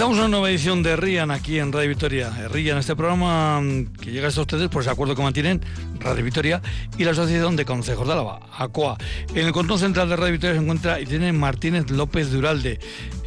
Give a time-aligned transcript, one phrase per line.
[0.00, 2.30] Comenzamos una nueva edición de RIAN aquí en Radio Victoria.
[2.48, 5.60] RIAN, este programa mm, que llega hasta ustedes por ese acuerdo que mantienen
[5.98, 6.62] Radio Victoria
[6.96, 8.96] y la Asociación de Consejos de Álava, ACOA.
[9.34, 12.80] En el control central de Radio Victoria se encuentra y tiene Martínez López Duralde.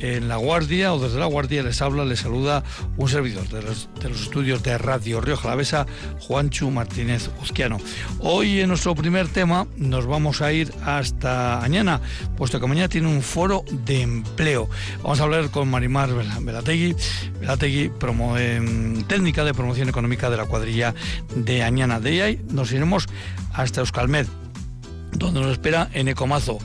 [0.03, 2.61] En La Guardia o desde La Guardia les habla, les saluda
[2.97, 5.87] un servidor de los, estudios de Radio Río Jalavesa,
[6.19, 7.77] Juanchu Martínez Uzquiano.
[8.19, 12.01] Hoy en nuestro primer tema nos vamos a ir hasta mañana,
[12.35, 14.69] puesto que mañana tiene un foro de empleo.
[15.03, 16.09] Vamos a hablar con Marimar
[16.41, 16.97] Velategui,
[17.39, 18.35] Velategui promo,
[19.07, 20.93] técnica de promoción económica de la cuadrilla
[21.33, 22.01] de Añana.
[22.01, 23.07] De ahí nos iremos
[23.53, 24.27] hasta Euskalmed,
[25.13, 26.59] donde nos espera en Ecomazo.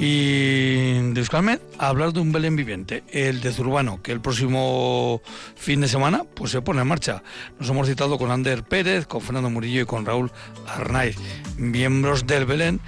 [0.00, 5.20] Y de Euskalmed a hablar de un Belén viviente, el de Zurbano, que el próximo
[5.56, 7.24] fin de semana pues se pone en marcha.
[7.58, 10.30] Nos hemos citado con Ander Pérez, con Fernando Murillo y con Raúl
[10.68, 11.16] Arnaiz,
[11.56, 12.80] miembros del Belén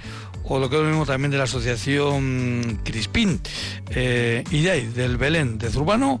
[0.43, 3.39] o lo que es lo mismo también de la asociación Crispín
[3.89, 6.19] eh, y de ahí, del Belén de Zurbano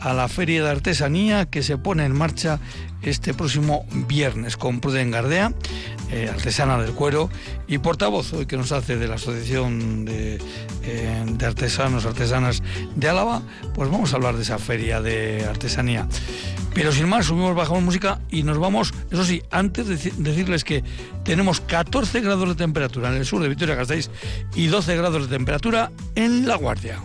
[0.00, 2.60] a la Feria de Artesanía que se pone en marcha
[3.02, 5.52] este próximo viernes con Pruden Gardea,
[6.10, 7.30] eh, artesana del cuero
[7.66, 10.38] y portavoz hoy que nos hace de la Asociación de,
[10.82, 12.62] eh, de, Artesanos, Artesanas
[12.94, 13.42] de Álava,
[13.74, 16.06] pues vamos a hablar de esa feria de artesanía.
[16.74, 20.84] Pero sin más, subimos, bajamos música y nos vamos, eso sí, antes de decirles que
[21.24, 24.08] tenemos 14 grados de temperatura en el sur de Vitoria-Gasteiz
[24.54, 27.00] y 12 grados de temperatura en La Guardia.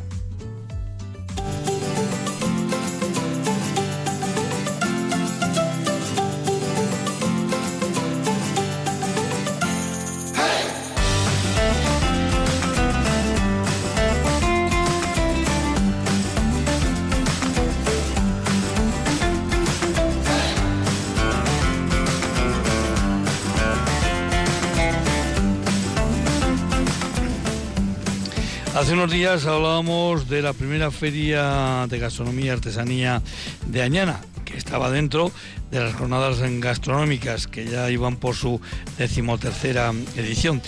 [28.86, 33.20] Hace unos días hablábamos de la primera feria de gastronomía y artesanía
[33.66, 35.32] de Añana, que estaba dentro
[35.72, 38.62] de las jornadas gastronómicas que ya iban por su
[39.00, 40.62] decimotercera edición.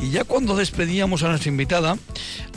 [0.00, 1.96] Y ya cuando despedíamos a nuestra invitada,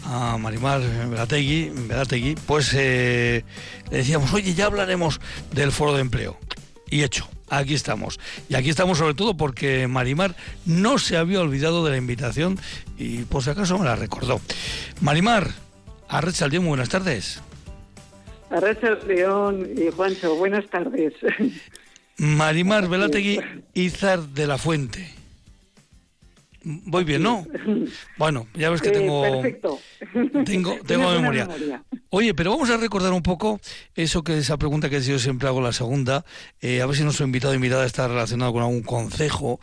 [0.04, 3.46] a Marimar Velategui, pues eh,
[3.92, 5.22] le decíamos, oye, ya hablaremos
[5.54, 6.38] del foro de empleo.
[6.90, 8.20] Y hecho, aquí estamos.
[8.50, 10.36] Y aquí estamos sobre todo porque Marimar
[10.66, 12.60] no se había olvidado de la invitación
[12.98, 14.42] y por si acaso me la recordó.
[15.02, 15.50] Marimar,
[16.08, 17.42] Arrecha León, buenas tardes.
[18.50, 21.14] Arrecha León y Juancho, buenas tardes.
[22.18, 23.40] Marimar Velategui
[23.74, 25.25] Izar de la Fuente.
[26.68, 27.46] Voy bien, ¿no?
[28.18, 29.24] Bueno, ya ves que tengo,
[30.46, 31.48] tengo, tengo memoria.
[32.10, 33.60] Oye, pero vamos a recordar un poco
[33.94, 36.26] eso que esa pregunta que yo siempre hago la segunda,
[36.62, 39.60] eh, a ver si nuestro invitado o invitada está relacionado con algún consejo.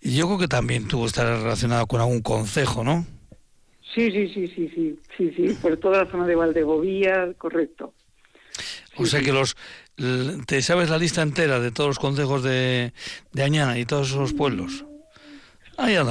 [0.00, 3.04] Yo creo que también tú estarás relacionado con algún consejo, ¿no?
[3.92, 7.92] Sí, sí, sí, sí, sí, sí, sí, por toda la zona de Valdegovía, correcto.
[8.96, 9.56] o sea que los,
[10.46, 12.92] te sabes la lista entera de todos los consejos de,
[13.32, 14.85] de Añana y todos esos pueblos.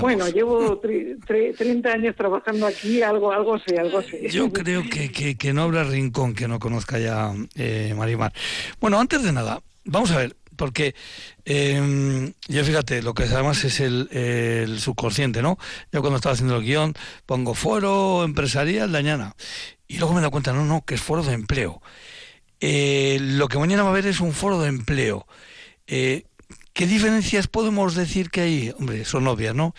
[0.02, 4.30] Bueno, llevo 30 años trabajando aquí, algo algo sé, algo sé.
[4.30, 8.34] Yo creo que, que, no habrá rincón que no conozca ya eh, Marimar.
[8.80, 10.96] Bueno, antes de nada, vamos a ver, porque
[11.46, 15.58] eh, yo fíjate, lo que además es el, subconsciente, ¿no?
[15.92, 16.94] Yo cuando estaba haciendo el guion
[17.26, 19.36] pongo foro empresarial de Añana
[19.88, 21.82] y luego me da cuenta, no, no, que es foro de empleo.
[22.60, 25.28] Eh, lo que mañana va a haber es un foro de empleo.
[25.88, 26.26] Eh,
[26.76, 28.74] ¿Qué diferencias podemos decir que hay?
[28.78, 29.74] Hombre, son obvias, ¿no?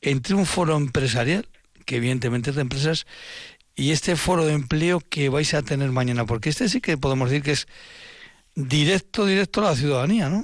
[0.00, 1.44] Entre un foro empresarial,
[1.84, 3.06] que evidentemente es de empresas,
[3.76, 7.28] y este foro de empleo que vais a tener mañana, porque este sí que podemos
[7.28, 7.68] decir que es
[8.54, 10.42] directo, directo a la ciudadanía, ¿no?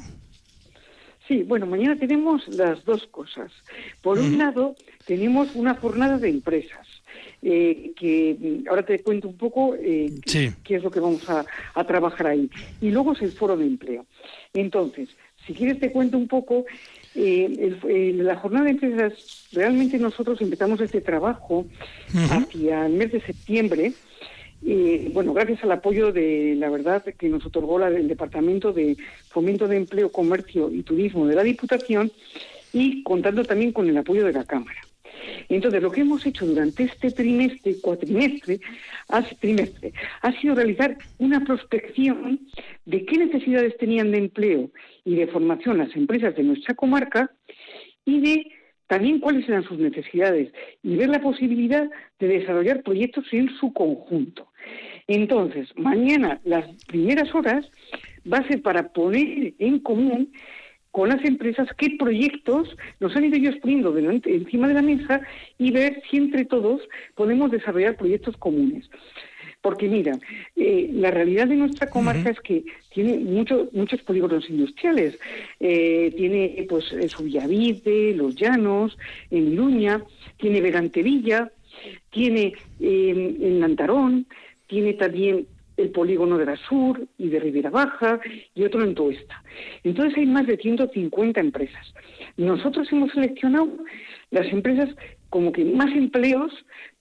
[1.26, 3.50] Sí, bueno, mañana tenemos las dos cosas.
[4.02, 4.76] Por un lado,
[5.06, 6.86] tenemos una jornada de empresas.
[7.46, 11.44] Eh, que ahora te cuento un poco eh, qué, es lo que vamos a,
[11.74, 12.50] a, trabajar ahí.
[12.80, 14.06] Y luego es el foro de empleo.
[14.54, 15.10] Entonces,
[15.46, 16.64] si quieres te cuento un poco,
[17.14, 21.66] eh, la jornada de empresas, realmente nosotros empezamos este trabajo
[22.30, 23.92] hacia el mes de septiembre,
[24.66, 28.96] eh, bueno, gracias al apoyo de, la verdad, que nos otorgó la, el Departamento de
[29.28, 32.10] Fomento de Empleo, Comercio y Turismo de la Diputación
[32.72, 34.83] y contando también con el apoyo de la Cámara.
[35.48, 38.60] Entonces, lo que hemos hecho durante este trimestre, cuatrimestre,
[39.40, 39.92] trimestre,
[40.22, 42.40] ha sido realizar una prospección
[42.84, 44.70] de qué necesidades tenían de empleo
[45.04, 47.30] y de formación las empresas de nuestra comarca
[48.04, 48.46] y de
[48.86, 51.88] también cuáles eran sus necesidades y ver la posibilidad
[52.18, 54.48] de desarrollar proyectos en su conjunto.
[55.06, 57.66] Entonces, mañana las primeras horas
[58.30, 60.32] va a ser para poner en común
[60.94, 62.68] con las empresas qué proyectos
[63.00, 65.22] nos han ido ellos poniendo delante, encima de la mesa
[65.58, 66.82] y ver si entre todos
[67.16, 68.88] podemos desarrollar proyectos comunes.
[69.60, 70.16] Porque mira,
[70.54, 75.18] eh, la realidad de nuestra comarca es que tiene muchos muchos polígonos industriales.
[75.58, 78.96] Eh, tiene pues su Villavide, Los Llanos,
[79.32, 80.00] en Luña,
[80.36, 81.50] tiene Verantevilla,
[82.10, 84.26] tiene eh, en Lantarón,
[84.68, 88.20] tiene también el polígono de la Sur y de Ribera Baja
[88.54, 89.42] y otro en Toesta.
[89.82, 91.94] Entonces hay más de 150 empresas.
[92.36, 93.68] Nosotros hemos seleccionado
[94.30, 94.90] las empresas
[95.30, 96.52] como que más empleos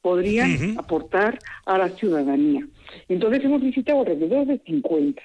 [0.02, 2.68] podrían aportar a la ciudadanía.
[3.08, 5.22] Entonces hemos visitado alrededor de 50.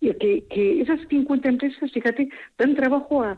[0.00, 2.28] Y que, que esas 50 empresas, fíjate,
[2.58, 3.36] dan trabajo a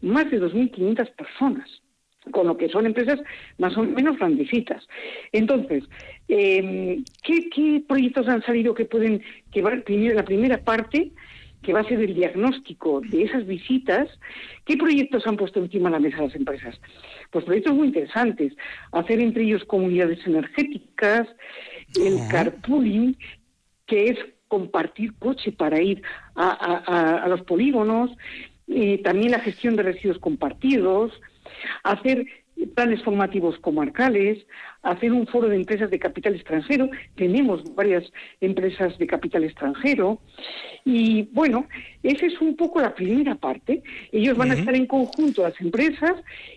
[0.00, 1.82] más de 2.500 personas
[2.30, 3.20] con lo que son empresas
[3.58, 4.86] más o menos grandecitas.
[5.32, 5.84] Entonces,
[6.28, 11.12] eh, ¿qué, proyectos han salido que pueden, que va, la primera parte,
[11.62, 14.08] que va a ser el diagnóstico de esas visitas,
[14.64, 16.80] ¿qué proyectos han puesto encima de la mesa las empresas?
[17.30, 18.52] Pues proyectos muy interesantes,
[18.92, 21.26] hacer entre ellos comunidades energéticas,
[22.00, 23.16] el carpooling,
[23.86, 24.18] que es
[24.48, 26.02] compartir coche para ir
[26.36, 28.10] a, los polígonos,
[28.68, 31.12] eh, también la gestión de residuos compartidos,
[31.84, 32.26] hacer
[32.74, 34.46] planes formativos comarcales,
[34.90, 36.88] hacer un foro de empresas de capital extranjero.
[37.16, 38.04] Tenemos varias
[38.40, 40.20] empresas de capital extranjero.
[40.84, 41.66] Y bueno,
[42.02, 43.82] esa es un poco la primera parte.
[44.12, 46.14] Ellos van a estar en conjunto, las empresas,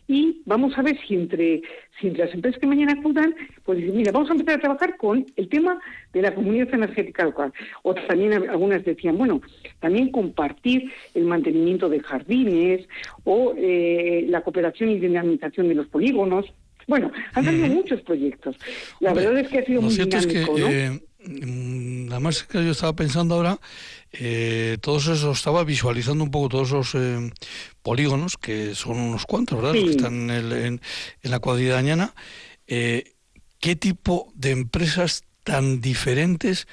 [0.07, 1.61] y vamos a ver si entre,
[1.99, 3.33] si entre las empresas que mañana acudan,
[3.65, 5.79] pues mira, vamos a empezar a trabajar con el tema
[6.13, 7.51] de la comunidad energética local.
[7.81, 9.41] O también algunas decían, bueno,
[9.79, 12.87] también compartir el mantenimiento de jardines
[13.23, 16.45] o eh, la cooperación y dinamización de los polígonos.
[16.89, 18.56] Bueno, han salido muchos proyectos.
[19.00, 20.68] La verdad es que ha sido muy dinámico, ¿no?
[20.68, 23.59] Eh, mm, además que yo estaba pensando ahora,
[24.12, 27.31] eh, todos esos, estaba visualizando un poco todos esos eh,
[27.83, 29.74] polígonos, que son unos cuantos, ¿verdad?
[29.74, 30.81] que están en, en,
[31.21, 32.15] la cuadrilla dañana.
[32.65, 33.13] Eh,
[33.59, 36.68] ¿Qué tipo de empresas tan diferentes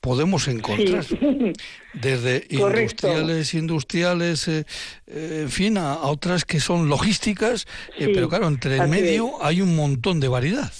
[0.00, 1.04] podemos encontrar.
[1.94, 4.66] Desde industriales, industriales, eh,
[5.06, 7.66] eh, en fin, a, otras que son logísticas,
[7.98, 10.72] eh, pero claro, entre el medio hay un montón de variedad.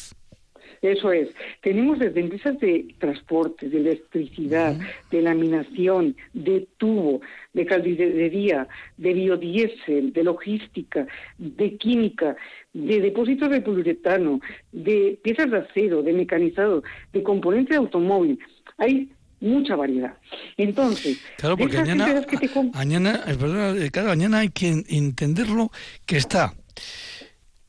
[0.83, 1.29] Eso es.
[1.63, 4.79] Tenemos desde empresas de transporte, de electricidad,
[5.11, 7.21] de laminación, de tubo,
[7.53, 8.67] de calderería,
[8.97, 11.07] de biodiesel, de logística,
[11.37, 12.35] de química,
[12.73, 14.41] de depósitos de poliuretano,
[14.73, 18.39] de piezas de acero, de mecanizado, de componentes de automóvil.
[18.79, 19.11] Hay
[19.41, 20.15] mucha variedad.
[20.57, 22.25] Entonces, claro, porque mañana,
[22.73, 25.71] mañana, eh, claro, mañana hay que entenderlo
[26.07, 26.55] que está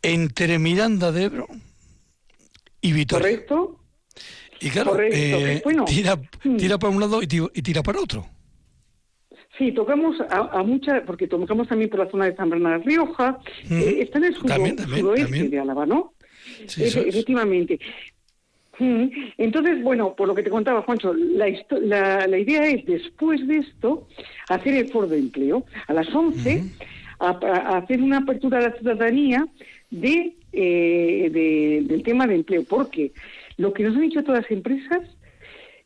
[0.02, 1.48] entre Miranda de Ebro
[2.82, 3.28] y Vitoria.
[3.28, 3.80] Correcto.
[4.60, 6.58] Y claro, eh, tira, mm.
[6.58, 8.26] tira para un lado y tira para otro.
[9.58, 13.38] Sí, tocamos a, muchas, porque tocamos también por la zona de San Bernardo Rioja,
[13.70, 16.14] eh, está en el sudoeste de Álava, ¿no?
[16.68, 17.80] Sí, efectivamente.
[19.38, 21.48] Entonces, bueno, por lo que te contaba, Juancho, la,
[22.28, 24.08] la, idea es, después de esto,
[24.50, 25.66] hacer el foro de empleo.
[25.88, 26.64] A las 11,
[27.20, 27.30] a,
[27.78, 29.46] hacer una apertura a la ciudadanía
[29.92, 32.64] de, eh, de, del tema de empleo.
[32.64, 33.12] Porque
[33.58, 35.02] lo que nos han dicho todas las empresas,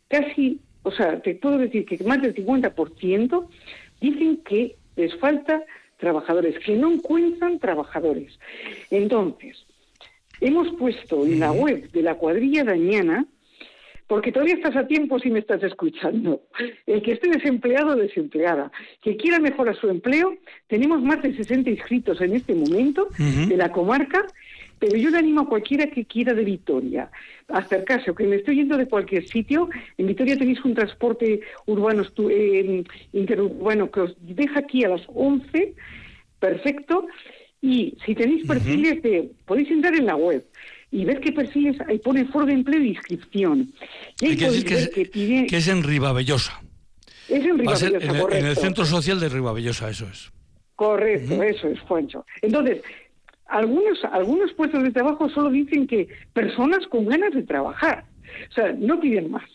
[0.08, 3.48] casi, o sea, te puedo decir que más del 50%
[4.02, 5.64] dicen que les falta
[5.98, 8.38] trabajadores, que no encuentran trabajadores.
[8.92, 9.66] Entonces,
[10.42, 13.26] hemos puesto en la web de la cuadrilla dañana,
[14.08, 16.44] porque todavía estás a tiempo si me estás escuchando,
[16.86, 20.36] el que esté desempleado o desempleada, que quiera mejorar su empleo,
[20.68, 24.26] tenemos más de 60 inscritos en este momento de la comarca,
[24.88, 27.10] pero yo le animo a cualquiera que quiera de Vitoria
[27.48, 29.68] a acercarse, que me estoy yendo de cualquier sitio.
[29.98, 35.74] En Vitoria tenéis un transporte urbano eh, interurbano que os deja aquí a las 11,
[36.40, 37.08] perfecto,
[37.62, 40.46] y si tenéis perfiles de, podéis entrar en la web
[40.92, 43.74] y ver qué perfiles ahí pone foro de empleo e inscripción.
[44.22, 46.62] Y que, que, es en Ribavellosa.
[47.28, 50.32] Es en Ribavellosa, en, el, Centro Social de Ribavellosa, eso es.
[50.76, 52.26] Correcto, eso es, Juancho.
[52.42, 52.82] Entonces,
[53.48, 58.06] algunos, algunos puestos de trabajo solo dicen que personas con ganas de trabajar.
[58.50, 59.50] O sea, no piden más.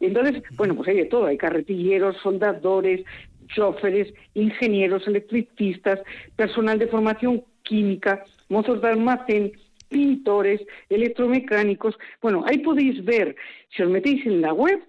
[0.00, 1.26] Entonces, bueno, pues hay de todo.
[1.26, 3.04] Hay carretilleros, soldadores,
[3.48, 6.00] choferes, ingenieros, electricistas,
[6.36, 9.52] personal de formación química, mozos de almacén,
[9.88, 11.96] pintores, electromecánicos.
[12.20, 13.36] Bueno, ahí podéis ver,
[13.70, 14.80] si os metéis en la web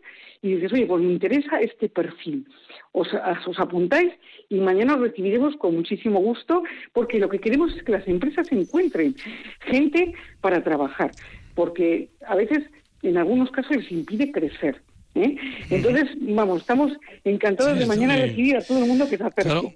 [0.46, 2.48] y dices, oye, pues me interesa este perfil.
[2.92, 3.08] Os,
[3.48, 4.14] os, apuntáis
[4.48, 6.62] y mañana os recibiremos con muchísimo gusto
[6.94, 9.16] porque lo que queremos es que las empresas encuentren
[9.62, 11.10] gente para trabajar,
[11.56, 12.60] porque a veces
[13.02, 14.84] en algunos casos les impide crecer.
[15.16, 15.36] ¿Eh?
[15.70, 16.92] Entonces, vamos, estamos
[17.24, 19.74] encantados de mañana recibir a todo el mundo que está Claro,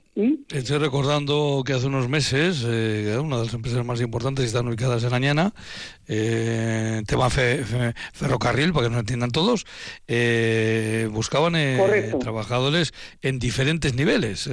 [0.50, 5.03] estoy recordando que hace unos meses eh, una de las empresas más importantes están ubicadas
[5.03, 5.53] en Añana,
[6.08, 9.65] eh, tema ferrocarril, para que nos entiendan todos,
[10.08, 11.53] eh, buscaban
[12.19, 14.50] trabajadores en diferentes niveles,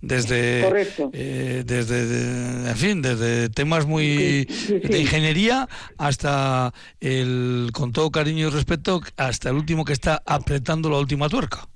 [0.00, 5.68] desde, desde, en fin, desde temas muy de ingeniería
[5.98, 10.98] hasta el, con todo cariño y respeto, hasta el último que está está apretando la
[10.98, 11.66] última tuerca.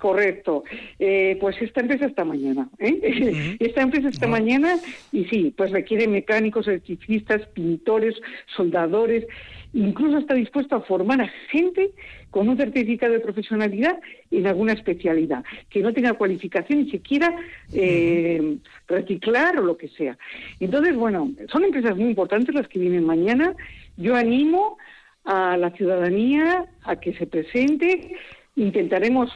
[0.00, 0.64] Correcto.
[0.98, 2.68] Eh, pues esta empresa está mañana.
[2.78, 3.56] ¿eh?
[3.60, 4.76] Esta empresa está mañana
[5.12, 8.14] y sí, pues requiere mecánicos, electricistas, pintores,
[8.56, 9.24] soldadores.
[9.72, 11.92] Incluso está dispuesto a formar a gente
[12.30, 13.98] con un certificado de profesionalidad
[14.30, 17.34] en alguna especialidad, que no tenga cualificación ni siquiera
[17.72, 18.56] eh,
[18.88, 20.18] reciclar o lo que sea.
[20.60, 23.54] Entonces, bueno, son empresas muy importantes las que vienen mañana.
[23.96, 24.76] Yo animo
[25.24, 28.16] a la ciudadanía a que se presente.
[28.56, 29.30] Intentaremos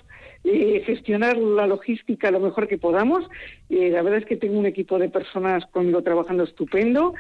[0.44, 3.24] eh, gestionar la logística lo mejor que podamos.
[3.68, 7.14] Eh, la verdad es que tengo un equipo de personas conmigo trabajando estupendo,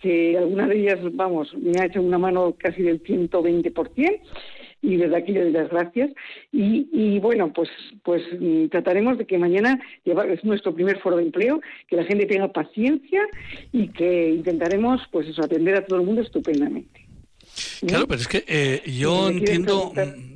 [0.00, 4.20] que alguna de ellas, vamos, me ha hecho una mano casi del 120%
[4.82, 6.10] y desde aquí le doy las gracias.
[6.50, 7.70] Y, y, bueno, pues,
[8.02, 12.26] pues mm, trataremos de que mañana es nuestro primer foro de empleo, que la gente
[12.26, 13.22] tenga paciencia
[13.70, 17.11] y que intentaremos pues eso, atender a todo el mundo estupendamente.
[17.86, 19.92] Claro, pero es que eh, yo entiendo...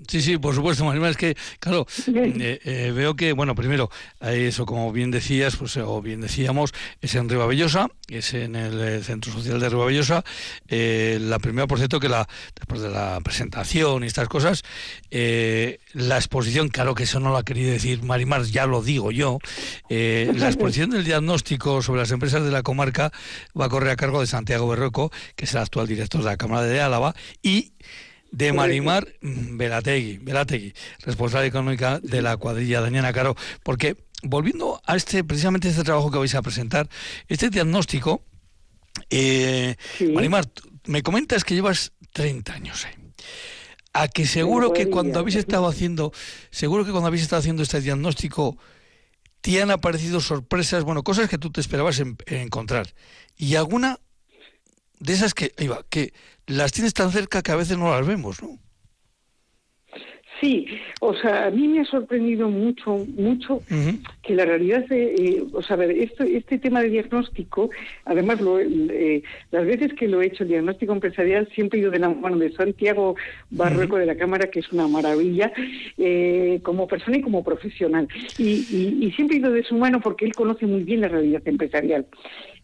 [0.08, 4.66] Sí, sí, por supuesto, Marima, es que, claro, eh, eh, veo que, bueno, primero, eso,
[4.66, 9.60] como bien decías, pues, o bien decíamos, es en Ribavellosa, es en el Centro Social
[9.60, 10.24] de Ribavellosa.
[10.68, 14.62] la primera, por cierto, que la después de la presentación y estas cosas,
[15.10, 19.38] la exposición, claro que eso no lo ha querido decir Marimar, ya lo digo yo,
[19.88, 23.12] la exposición del diagnóstico sobre las empresas de la comarca
[23.58, 26.36] va a correr a cargo de Santiago Berroco, que es el actual director de la
[26.36, 27.72] Cámara de Álava, y
[28.30, 35.24] de Marimar Velategui, Velategui, responsable económica de la cuadrilla Daniela Caro, porque volviendo a este
[35.24, 36.88] precisamente este trabajo que vais a presentar,
[37.28, 38.22] este diagnóstico,
[39.10, 39.76] eh,
[40.12, 40.46] Marimar,
[40.86, 42.84] me comentas que llevas 30 años.
[42.84, 42.96] Eh.
[43.92, 46.12] A que seguro que cuando habéis estado haciendo,
[46.50, 48.58] seguro que cuando habéis estado haciendo este diagnóstico,
[49.40, 52.92] te han aparecido sorpresas, bueno, cosas que tú te esperabas encontrar.
[53.38, 53.98] Y alguna
[54.98, 56.12] de esas que, iba, que
[56.46, 58.58] las tienes tan cerca que a veces no las vemos, ¿no?
[60.40, 60.66] Sí,
[61.00, 63.62] o sea, a mí me ha sorprendido mucho, mucho
[64.22, 67.70] que la realidad, de, eh, o sea, este, este tema de diagnóstico,
[68.04, 71.90] además, lo, eh, las veces que lo he hecho, el diagnóstico empresarial, siempre he ido
[71.90, 73.16] de la mano de Santiago
[73.50, 75.52] Barroco de la Cámara, que es una maravilla,
[75.96, 78.06] eh, como persona y como profesional.
[78.36, 81.40] Y, y, siempre he ido de su mano porque él conoce muy bien la realidad
[81.46, 82.06] empresarial.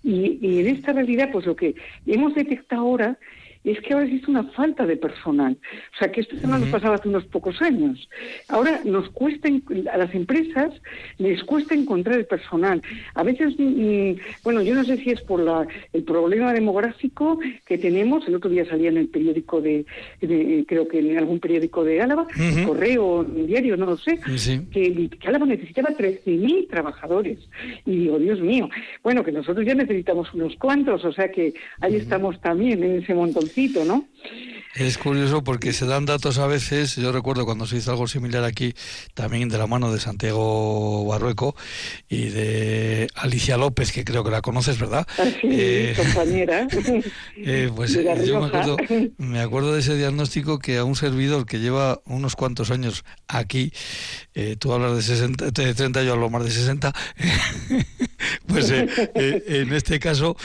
[0.03, 1.75] Y, y en esta realidad, pues lo que
[2.07, 3.19] hemos detectado ahora
[3.65, 5.57] es que ahora existe una falta de personal.
[5.95, 8.09] O sea, que esto no nos pasaba hace unos pocos años.
[8.49, 9.49] Ahora nos cuesta,
[9.93, 10.73] a las empresas
[11.19, 12.83] les cuesta encontrar el personal.
[13.15, 17.79] A veces, mm, bueno, yo no sé si es por la, el problema demográfico que
[17.79, 18.27] tenemos.
[18.27, 19.85] El otro día salía en el periódico de,
[20.67, 22.27] creo que en algún periódico de Álava,
[22.67, 24.19] correo, diario, no lo sé,
[24.71, 27.39] que, Álava necesitaba 13.000 trabajadores.
[27.87, 28.69] Y digo, Dios mío,
[29.03, 33.15] bueno, que nosotros ya necesitamos unos cuantos, o sea que ahí estamos también en ese
[33.15, 33.52] montón
[33.85, 34.07] ¿no?
[34.75, 38.43] Es curioso porque se dan datos a veces, yo recuerdo cuando se hizo algo similar
[38.45, 38.73] aquí,
[39.13, 41.55] también de la mano de Santiago Barrueco
[42.09, 45.07] y de Alicia López, que creo que la conoces, ¿verdad?
[45.19, 46.67] Ah, sí, eh, compañera.
[47.45, 48.77] Eh, pues yo me acuerdo,
[49.19, 53.73] me acuerdo de ese diagnóstico que a un servidor que lleva unos cuantos años aquí,
[54.35, 56.93] eh, tú hablas de, 60, de 30, yo hablo más de 60,
[58.47, 60.37] pues en este caso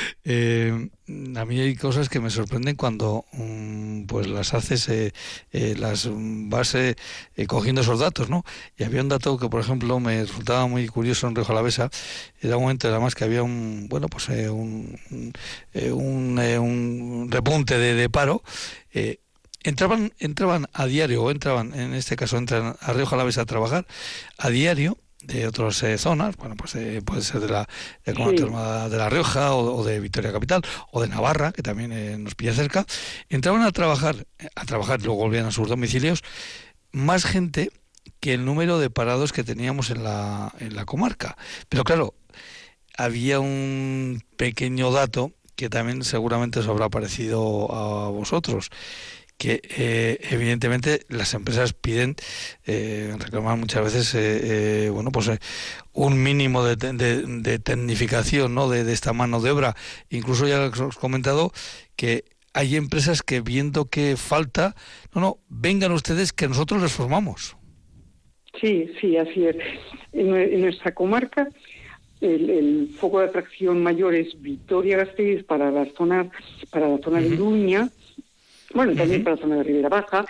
[1.07, 5.13] a mí hay cosas que me sorprenden cuando mm, pues las haces, eh,
[5.51, 6.95] eh, las vas eh,
[7.47, 8.43] cogiendo esos datos, ¿no?
[8.77, 11.89] Y había un dato que, por ejemplo, me resultaba muy curioso en Río Jalavesa,
[12.41, 14.99] era un momento además que había un, bueno, pues un,
[15.73, 18.43] un, repunte de, de paro,
[19.63, 23.87] entraban, entraban a diario, o entraban, en este caso entran a Río Jalavesa a trabajar,
[24.37, 27.67] a diario, de otras eh, zonas, bueno, pues eh, puede ser de la
[28.05, 32.36] de, de La Rioja o, de Victoria Capital o de Navarra, que también eh, nos
[32.36, 32.86] pilla cerca,
[33.29, 36.24] entraban a trabajar, a trabajar luego volvían a sus domicilios,
[36.91, 37.71] más gente
[38.19, 41.38] que el número de parados que teníamos en la, en la comarca.
[41.69, 42.13] Pero claro,
[42.97, 48.69] había un pequeño dato que también seguramente os habrá parecido a vosotros
[49.38, 52.15] que eh, evidentemente las empresas piden
[52.65, 55.39] eh, reclamar muchas veces eh, eh bueno pues eh,
[55.94, 58.67] un mínimo de, de, de tecnificación ¿no?
[58.67, 59.75] de, de, esta mano de obra
[60.10, 61.51] incluso ya os he comentado
[61.96, 62.25] que
[62.58, 64.74] hay empresas que viendo que falta,
[65.13, 67.56] no, no, vengan ustedes que nosotros les formamos.
[68.60, 69.56] Sí, sí, así es.
[70.12, 71.48] En, nuestra comarca
[72.20, 76.32] el, foco de atracción mayor es Vitoria-Gasteiz para la zona,
[76.72, 77.89] para la zona de Iruña,
[78.74, 80.25] bueno, también para la zona de Ribera Baja,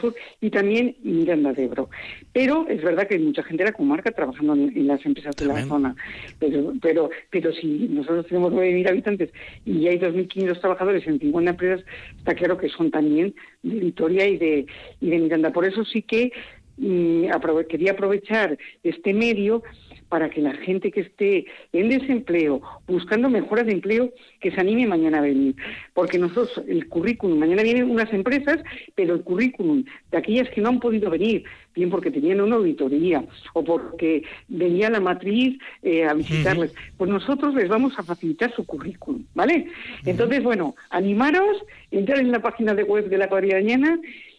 [0.00, 1.88] Sur y también Miranda de Ebro.
[2.32, 5.46] Pero es verdad que hay mucha gente de la comarca trabajando en, las empresas de
[5.46, 5.94] la zona.
[6.40, 9.30] Pero, pero, pero si nosotros tenemos 9.000 habitantes
[9.64, 14.36] y hay 2.500 trabajadores en 50 empresas, está claro que son también de Vitoria y
[14.36, 14.66] de,
[15.00, 15.52] y de Miranda.
[15.52, 16.32] Por eso sí que
[16.78, 17.26] mm,
[17.68, 19.62] quería aprovechar este medio
[20.08, 24.10] para que la gente que esté en desempleo, buscando mejoras de empleo,
[24.40, 25.54] que se anime mañana a venir.
[25.94, 28.58] Porque nosotros, el currículum, mañana vienen unas empresas,
[28.94, 33.24] pero el currículum de aquellas que no han podido venir, bien porque tenían una auditoría
[33.52, 38.64] o porque venía la matriz eh, a visitarles, pues nosotros les vamos a facilitar su
[38.66, 39.66] currículum, ¿vale?
[40.04, 41.58] Entonces, bueno, animaros,
[41.90, 43.58] entrar en la página de web de la cuadrilla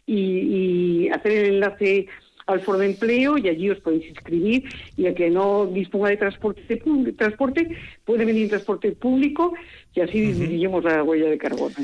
[0.06, 2.08] y, y hacer el enlace
[2.50, 4.64] al foro de empleo y allí os podéis inscribir
[4.98, 6.82] y el que no disponga de transporte,
[7.18, 9.54] transporte puede venir en transporte público
[9.94, 11.76] y así disminuimos la huella de carbono.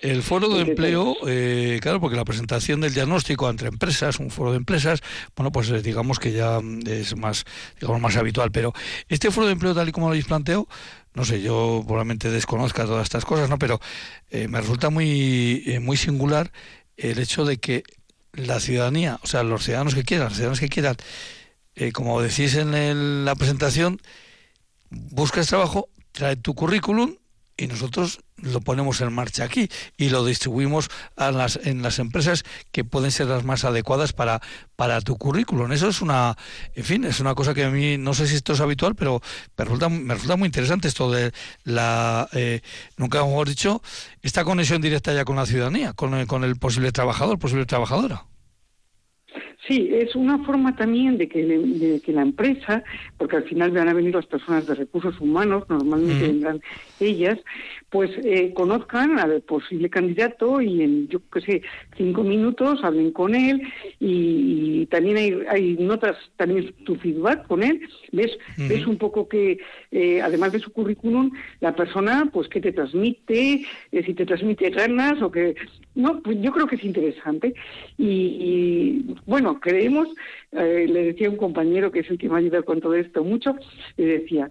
[0.00, 4.52] El foro de empleo, eh, claro, porque la presentación del diagnóstico entre empresas, un foro
[4.52, 5.00] de empresas,
[5.36, 7.44] bueno, pues eh, digamos que ya es más,
[7.78, 8.50] digamos, más habitual.
[8.50, 8.72] Pero
[9.08, 10.68] este foro de empleo, tal y como lo habéis planteado,
[11.12, 13.58] no sé, yo probablemente desconozca todas estas cosas, ¿no?
[13.58, 13.78] Pero
[14.30, 16.50] eh, me resulta muy, muy singular
[16.96, 17.82] el hecho de que
[18.32, 20.96] la ciudadanía, o sea, los ciudadanos que quieran, los ciudadanos que quieran,
[21.74, 24.00] eh, como decís en la presentación,
[24.90, 27.16] buscas trabajo, trae tu currículum
[27.60, 32.42] y nosotros lo ponemos en marcha aquí y lo distribuimos a las, en las empresas
[32.72, 34.40] que pueden ser las más adecuadas para,
[34.76, 35.70] para tu currículum.
[35.70, 36.38] Eso es una,
[36.74, 39.20] en fin, es una cosa que a mí no sé si esto es habitual, pero
[39.58, 41.32] me resulta, me resulta muy interesante esto de
[41.64, 42.62] la, eh,
[42.96, 43.82] nunca hemos dicho,
[44.22, 48.24] esta conexión directa ya con la ciudadanía, con, con el posible trabajador, posible trabajadora.
[49.68, 52.82] Sí, es una forma también de que, que la empresa,
[53.18, 56.62] porque al final van a venir las personas de recursos humanos, normalmente vendrán
[56.98, 57.38] ellas,
[57.90, 61.62] pues eh, conozcan al posible candidato y en, yo qué sé,
[61.96, 63.62] cinco minutos hablen con él
[63.98, 67.80] y, también hay, hay, notas, también tu feedback con él,
[68.12, 69.58] ves, ves un poco que,
[69.90, 74.70] eh, además de su currículum, la persona, pues, que te transmite, eh, si te transmite
[74.70, 75.54] ganas o que...
[75.94, 77.52] No, pues yo creo que es interesante.
[77.98, 80.08] Y, bueno, creemos,
[80.52, 83.56] le decía un compañero que es el que me ha ayudado con todo esto mucho,
[83.96, 84.48] le decía,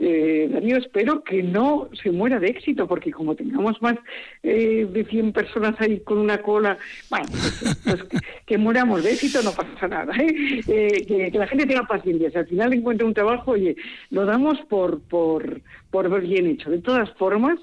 [0.00, 3.94] eh, Darío, espero que no se muera de éxito, porque como tengamos más
[4.42, 6.76] eh, de 100 personas ahí con una cola,
[7.08, 10.12] bueno, pues, pues que, muramos de éxito no pasa nada.
[10.16, 10.60] ¿eh?
[10.66, 12.30] eh que, la gente tenga paciencia.
[12.30, 13.76] Si al final encuentra un trabajo, oye,
[14.10, 15.60] lo damos por, por,
[15.94, 16.70] por ver bien hecho.
[16.70, 17.56] De todas formas,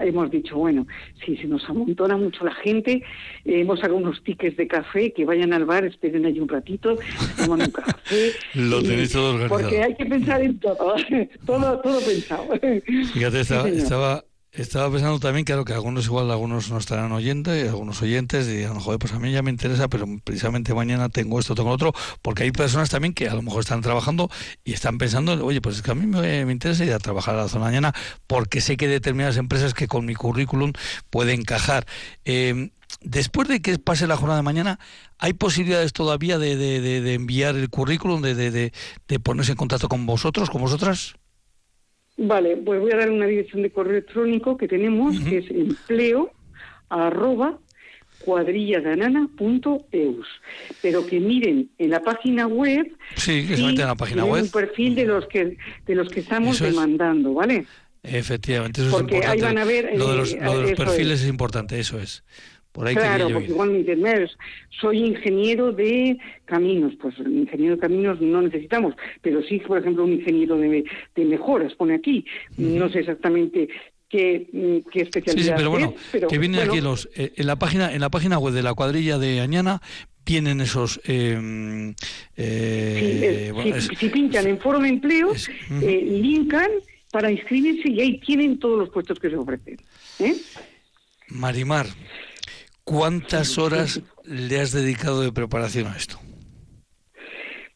[0.00, 0.86] hemos dicho, bueno,
[1.22, 3.02] si se nos amontona mucho la gente,
[3.44, 6.96] hemos sacado unos tickets de café, que vayan al bar, esperen allí un ratito,
[7.36, 8.30] toman un café.
[8.54, 9.60] Lo tenéis todo organizado.
[9.60, 10.94] Porque hay que pensar en todo,
[11.44, 12.48] todo, todo pensado.
[13.12, 18.02] Fíjate, estaba estaba pensando también, claro, que algunos igual, algunos no estarán oyendo y algunos
[18.02, 21.70] oyentes dirán, joder, pues a mí ya me interesa, pero precisamente mañana tengo esto, tengo
[21.70, 24.30] otro, porque hay personas también que a lo mejor están trabajando
[24.64, 27.42] y están pensando, oye, pues es que a mí me, interesa ir a trabajar a
[27.42, 27.94] la zona mañana
[28.26, 30.72] porque sé que hay determinadas empresas que con mi currículum
[31.10, 31.86] pueden encajar.
[32.24, 32.70] Eh,
[33.02, 34.78] después de que pase la jornada de mañana,
[35.18, 40.06] ¿hay posibilidades todavía de, de, de enviar el currículum, de, de, ponerse en contacto con
[40.06, 41.14] vosotros, con vosotras?
[42.22, 46.30] Vale, pues voy a dar una dirección de correo electrónico que tenemos, que es empleo
[46.90, 47.58] arroba
[48.18, 50.26] cuadrilladanana.eus.
[50.82, 54.42] Pero que miren en la página web, sí, que en la página web.
[54.42, 55.56] un perfil de los que
[55.86, 57.64] de los que estamos demandando, ¿vale?
[58.02, 59.26] Efectivamente, eso es importante.
[59.26, 61.28] Ahí van a ver, lo de los, lo de los perfiles es.
[61.28, 62.22] importante, eso es
[62.72, 64.02] claro, porque igual me dicen,
[64.80, 66.94] soy ingeniero de caminos.
[67.00, 70.84] Pues ingeniero de caminos no necesitamos, pero sí, por ejemplo, un ingeniero de,
[71.16, 72.24] mejoras, pone aquí.
[72.56, 73.68] No sé exactamente
[74.08, 75.94] qué, qué especialidad sí, sí, pero bueno,
[76.28, 79.18] que vienen aquí los eh, en la página en la página web de la cuadrilla
[79.18, 79.80] de Añana
[80.26, 81.94] vienen esos em,
[82.36, 83.52] eh,
[83.98, 85.32] si, pinchan en foro de empleo
[85.82, 86.70] eh, linkan
[87.10, 89.78] para inscribirse y ahí tienen todos los puestos que se ofrecen
[91.28, 91.86] Marimar
[92.90, 96.18] ¿Cuántas horas le has dedicado de preparación a esto?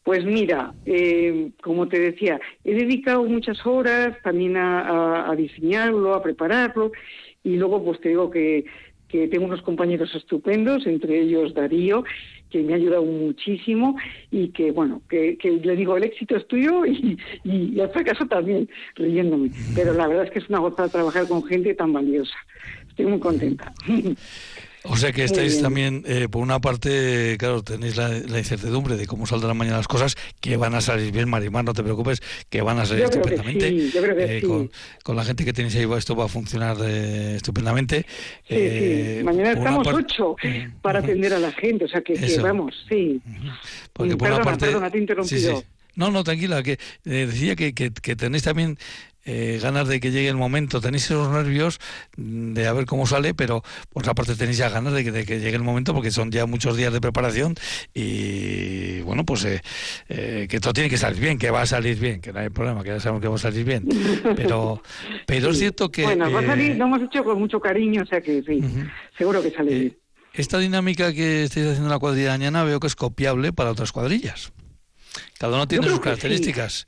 [0.03, 6.91] Pues mira, eh, como te decía, he dedicado muchas horas también a, diseñarlo, a prepararlo,
[7.45, 8.65] y luego pues te digo que,
[9.07, 12.03] tengo unos compañeros estupendos, entre ellos Darío,
[12.49, 13.95] que me ha ayudado muchísimo
[14.29, 18.25] y que, bueno, que, le digo, el éxito es tuyo y, y, y, el fracaso
[18.25, 19.51] también, riéndome.
[19.73, 22.35] Pero la verdad es que es una gozada trabajar con gente tan valiosa
[22.95, 23.73] estoy muy contenta.
[24.87, 29.25] O sea que estáis también, eh, por una parte, claro, tenéis la, incertidumbre de cómo
[29.25, 32.79] saldrán mañana las cosas, que van a salir bien, Marimar, no te preocupes, que van
[32.79, 33.67] a salir estupendamente.
[33.67, 34.69] Eh,
[35.03, 38.05] con, la gente que tenéis ahí, esto va a funcionar eh, estupendamente.
[39.23, 40.35] Mañana estamos ocho
[40.81, 43.21] para atender a la gente, o sea que, vamos, sí.
[43.93, 44.65] Porque por una parte...
[44.67, 45.63] perdona, te he interrumpido.
[45.95, 48.77] No, no, tranquila, que decía que, que, que, tenéis también
[49.25, 51.79] eh, ganas de que llegue el momento, tenéis esos nervios
[52.15, 55.25] de a ver cómo sale, pero por otra parte tenéis ya ganas de que, de
[55.25, 57.55] que llegue el momento porque son ya muchos días de preparación
[57.93, 59.61] y bueno, pues eh,
[60.09, 62.49] eh, que todo tiene que salir bien, que va a salir bien, que no hay
[62.49, 63.87] problema, que ya sabemos que va a salir bien,
[64.35, 64.81] pero,
[65.25, 66.03] pero es cierto que...
[66.03, 68.61] Bueno, va a salir, lo hemos hecho con mucho cariño, o sea que sí,
[69.17, 69.97] seguro que sale bien.
[70.33, 73.71] Esta dinámica que estáis haciendo en la cuadrilla de mañana veo que es copiable para
[73.71, 74.51] otras cuadrillas.
[75.39, 76.87] Cada uno tiene sus características.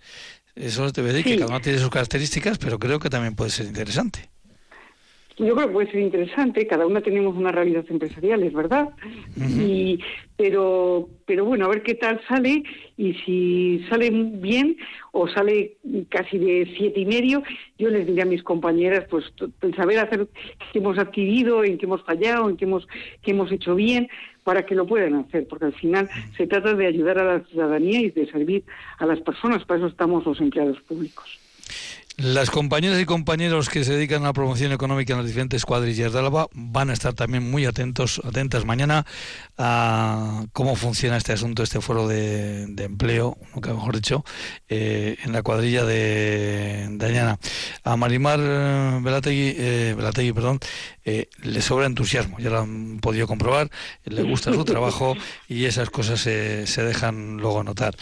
[0.58, 3.68] Voy a decir que cada uno tiene sus características, pero creo que también puede ser
[3.68, 4.30] interesante.
[5.40, 8.90] Yo creo que puede ser interesante, cada una tenemos una realidad empresarial, es verdad,
[9.38, 10.00] y,
[10.36, 12.64] pero, pero bueno, a ver qué tal sale
[12.98, 14.78] y si sale bien
[15.12, 15.78] o sale
[16.10, 17.44] casi de siete y medio,
[17.78, 19.26] yo les diré a mis compañeras, pues
[19.62, 20.28] el saber hacer
[20.74, 22.88] que hemos adquirido, en qué hemos fallado, en qué hemos,
[23.22, 24.10] qué hemos hecho bien,
[24.48, 28.00] para que lo puedan hacer, porque al final se trata de ayudar a la ciudadanía
[28.00, 28.64] y de servir
[28.98, 31.38] a las personas, para eso estamos los empleados públicos.
[32.20, 36.12] Las compañeras y compañeros que se dedican a la promoción económica en las diferentes cuadrillas
[36.14, 39.06] de Álava van a estar también muy atentos, atentas mañana
[39.56, 44.26] a cómo funciona este asunto, este foro de, empleo, nunca mejor dicho,
[44.68, 47.38] eh, en la cuadrilla de, Dañana.
[47.84, 50.58] A Marimar eh, Velategui, eh, perdón,
[51.06, 53.70] eh, le sobra entusiasmo, ya lo han podido comprobar,
[54.06, 55.16] le gusta su trabajo
[55.48, 57.96] y esas cosas se, se dejan luego notar.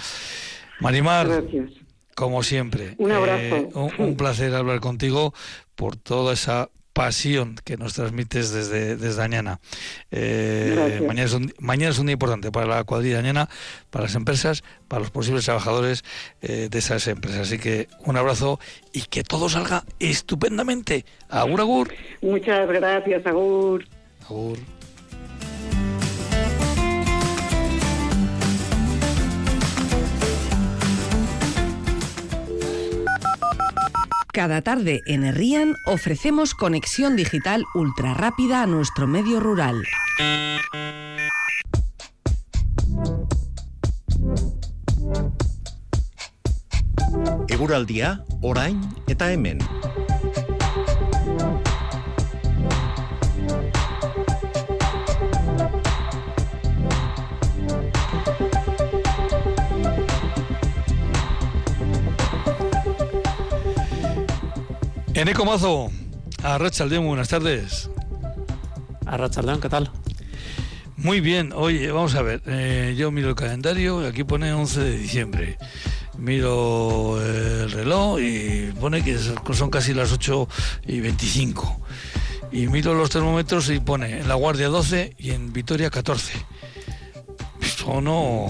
[0.79, 1.27] Marimar.
[1.27, 1.84] Gracias
[2.15, 2.95] como siempre.
[2.97, 3.55] Un abrazo.
[3.55, 5.33] Eh, un, placer hablar contigo
[5.75, 9.59] por toda esa pasión que nos transmites desde, desde Añana.
[10.11, 13.49] Eh, mañana, es un, mañana es un día importante para la cuadrilla Añana,
[13.89, 16.05] para las empresas, para los posibles trabajadores
[16.41, 17.41] eh, de esas empresas.
[17.41, 18.61] Así que un abrazo
[18.93, 21.05] y que todo salga estupendamente.
[21.27, 21.93] Agur, agur.
[22.21, 23.85] Muchas gracias, agur.
[24.23, 24.57] Agur.
[34.35, 39.81] Cada tarde en Herrían ofrecemos conexión digital ultra rápida a nuestro medio rural.
[47.47, 49.59] Eguraldia, orain eta hemen.
[65.15, 65.91] Eneco Mazo,
[66.43, 67.89] a Rachaldeón, buenas tardes.
[69.05, 69.89] A Rachaldeón, ¿qué tal?
[70.97, 74.81] Muy bien, oye, vamos a ver, eh, yo miro el calendario y aquí pone 11
[74.81, 75.57] de diciembre.
[76.17, 80.49] Miro el reloj y pone que son casi las 8
[80.87, 81.79] y 25.
[82.51, 86.33] Y miro los termómetros y pone en La Guardia 12 y en Vitoria 14.
[87.61, 88.47] Esto no,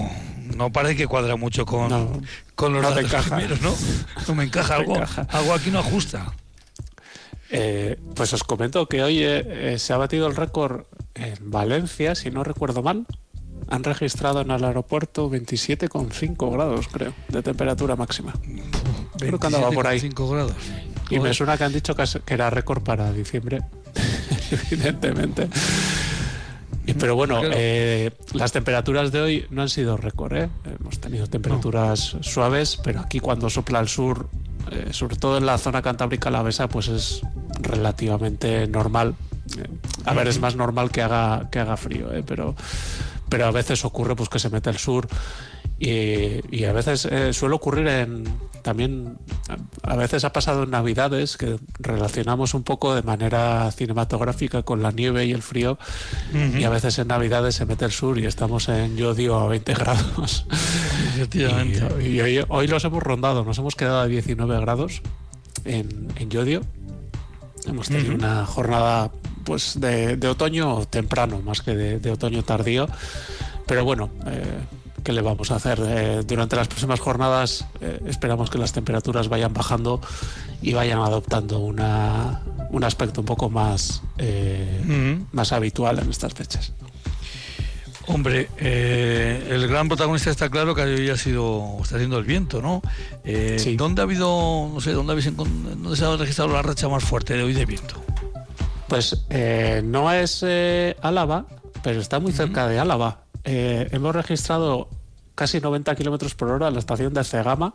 [0.56, 2.26] no parece que cuadra mucho con,
[2.56, 3.72] con los datos primeros, ¿no?
[4.26, 4.96] No me encaja algo,
[5.28, 6.34] algo aquí no ajusta.
[7.50, 12.14] Eh, pues os comento que hoy eh, eh, se ha batido el récord en Valencia,
[12.14, 13.06] si no recuerdo mal.
[13.68, 18.32] Han registrado en el aeropuerto 27,5 grados, creo, de temperatura máxima.
[19.18, 19.98] Creo que andaba por ahí.
[20.00, 20.54] grados.
[21.10, 23.62] Y me suena que han dicho que era récord para diciembre,
[24.70, 25.48] evidentemente.
[26.98, 27.40] Pero bueno,
[28.34, 30.48] las temperaturas de hoy no han sido récord.
[30.78, 34.28] Hemos tenido temperaturas suaves, pero aquí cuando sopla el sur
[34.70, 37.22] eh, sobre todo en la zona cantábrica alavesa, pues es
[37.60, 39.14] relativamente normal.
[39.56, 39.68] Eh,
[40.04, 42.54] a ver, es más normal que haga, que haga frío, eh, pero,
[43.28, 45.08] pero a veces ocurre pues que se mete el sur
[45.78, 48.24] y, a veces eh, suele ocurrir en
[48.62, 49.18] también
[49.82, 54.90] a veces ha pasado en navidades que relacionamos un poco de manera cinematográfica con la
[54.90, 55.78] nieve y el frío
[56.34, 59.74] y a veces en navidades se mete el sur y estamos en Yodio a 20
[59.74, 60.46] grados.
[61.32, 65.02] Y, hoy, los hemos rondado nos hemos quedado a 19 grados
[65.64, 66.62] en, en Yodio.
[67.66, 69.10] Hemos tenido una jornada
[69.44, 72.88] pues de, otoño temprano más que de, otoño tardío.
[73.66, 74.58] Pero bueno eh,
[75.06, 75.80] ¿qué le vamos a hacer?
[75.86, 80.00] Eh, durante las próximas jornadas eh, esperamos que las temperaturas vayan bajando
[80.60, 86.72] y vayan adoptando una, un aspecto un poco más, eh, más habitual en estas fechas.
[88.08, 92.82] Hombre, el gran protagonista está claro que hoy ha sido, está siendo el viento, ¿no?
[93.76, 97.34] ¿Dónde ha habido, no sé, dónde, habéis, dónde se ha registrado la racha más fuerte
[97.34, 97.94] de hoy de viento?
[98.88, 99.24] Pues
[99.84, 100.44] no es
[101.00, 101.46] Álava,
[101.84, 103.25] pero está muy cerca de Álava.
[103.46, 104.88] Eh, hemos registrado
[105.34, 107.74] casi 90 kilómetros por hora en la estación de Cegama,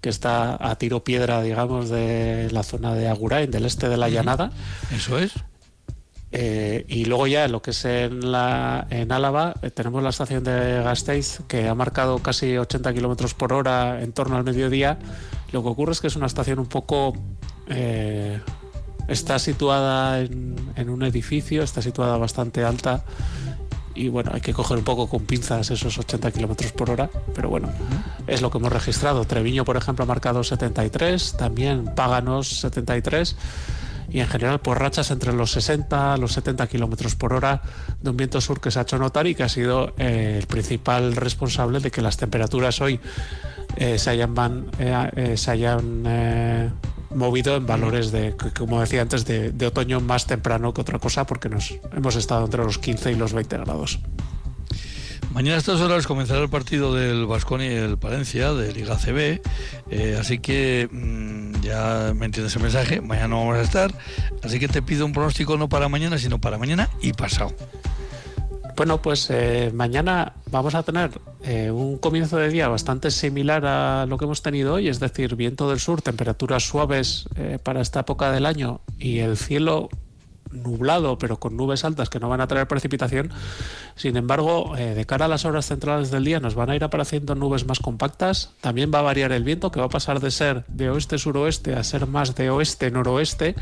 [0.00, 4.08] que está a tiro piedra, digamos, de la zona de Agurain, del este de la
[4.08, 4.50] Llanada.
[4.94, 5.32] Eso es.
[6.32, 10.82] y luego ya en lo que es en, la, en Álava tenemos la estación de
[10.82, 14.98] Gasteiz que ha marcado casi 80 kilómetros por hora en torno al mediodía.
[15.52, 17.14] Lo que ocurre es que es una estación un poco
[19.08, 23.04] Está situada en, un edificio, está situada bastante alta
[23.98, 27.48] y bueno, hay que coger un poco con pinzas esos 80 kilómetros por hora, pero
[27.48, 27.68] bueno,
[28.28, 29.24] es lo que hemos registrado.
[29.24, 33.36] Treviño, por ejemplo, ha marcado 73, también Páganos 73
[34.10, 37.60] y en general pues rachas entre los 60 los 70 kilómetros por hora
[38.00, 40.46] de un viento sur que se ha hecho notar y que ha sido eh, el
[40.46, 43.00] principal responsable de que las temperaturas hoy
[43.76, 46.72] eh, se hayan, eh, se hayan
[47.14, 51.48] movido en valores de, como decía antes, de, otoño más temprano que otra cosa, porque
[51.48, 54.00] nos hemos estado entre los 15 y los 20 grados.
[55.32, 59.40] Mañana a estas horas comenzará el partido del Vasconi y el Palencia, de Liga CB,
[59.90, 63.94] eh, así que mm, ya me entiendes el mensaje, mañana no vamos a estar,
[64.42, 67.54] así que te pido un pronóstico no para mañana, sino para mañana y pasado.
[68.74, 71.10] Bueno, pues eh, mañana vamos a tener
[71.50, 75.34] eh, un comienzo de día bastante similar a lo que hemos tenido hoy, es decir,
[75.34, 79.88] viento del sur, temperaturas suaves eh, para esta época del año y el cielo
[80.52, 83.30] nublado, pero con nubes altas que no van a traer precipitación.
[83.96, 87.34] Sin embargo, de cara a las horas centrales del día nos van a ir apareciendo
[87.34, 88.52] nubes más compactas.
[88.60, 91.84] También va a variar el viento, que va a pasar de ser de oeste-suroeste a
[91.84, 93.54] ser más de oeste-noroeste.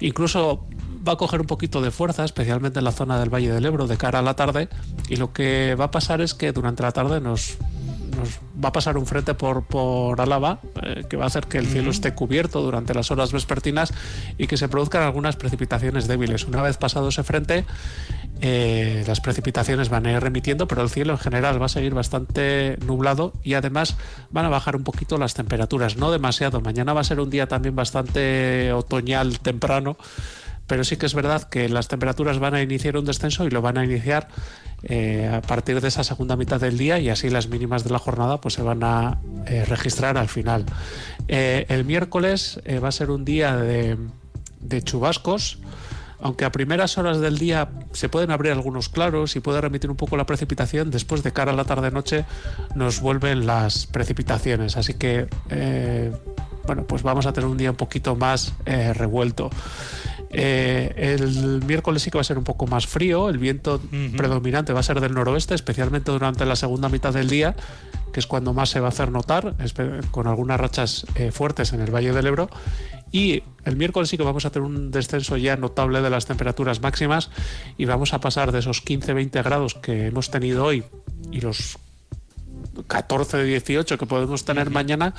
[0.00, 0.66] Incluso
[1.06, 3.86] va a coger un poquito de fuerza, especialmente en la zona del Valle del Ebro,
[3.86, 4.68] de cara a la tarde.
[5.08, 7.58] Y lo que va a pasar es que durante la tarde nos,
[8.62, 11.66] va a pasar un frente por, por Álava eh, que va a hacer que el
[11.66, 13.92] cielo esté cubierto durante las horas vespertinas
[14.38, 16.44] y que se produzcan algunas precipitaciones débiles.
[16.44, 17.64] Una vez pasado ese frente,
[18.40, 21.94] eh, las precipitaciones van a ir remitiendo, pero el cielo en general va a seguir
[21.94, 23.96] bastante nublado y además
[24.30, 26.60] van a bajar un poquito las temperaturas, no demasiado.
[26.60, 29.96] Mañana va a ser un día también bastante otoñal temprano
[30.72, 33.60] pero sí que es verdad que las temperaturas van a iniciar un descenso y lo
[33.60, 34.28] van a iniciar
[34.84, 37.98] eh, a partir de esa segunda mitad del día y así las mínimas de la
[37.98, 40.64] jornada pues se van a eh, registrar al final.
[41.28, 43.98] Eh, el miércoles va a ser un día de,
[44.82, 45.58] chubascos
[46.22, 49.98] aunque a primeras horas del día se pueden abrir algunos claros y puede remitir un
[49.98, 52.24] poco la precipitación, después de cara a la tarde-noche
[52.74, 54.78] nos vuelven las precipitaciones.
[54.78, 55.26] Así que,
[56.64, 58.54] bueno, pues vamos a tener un día un poquito más
[58.94, 59.50] revuelto.
[60.32, 63.80] Eh, el miércoles sí que va a ser un poco más frío, el viento
[64.16, 67.54] predominante va a ser del noroeste, especialmente durante la segunda mitad del día,
[68.12, 69.54] que es cuando más se va a hacer notar,
[70.10, 72.48] con algunas rachas eh, fuertes en el Valle del Ebro.
[73.10, 76.80] Y el miércoles sí que vamos a tener un descenso ya notable de las temperaturas
[76.80, 77.30] máximas
[77.76, 80.84] y vamos a pasar de esos 15-20 grados que hemos tenido hoy
[81.30, 81.78] y los
[82.86, 85.14] 14, 18 que podemos tener mañana,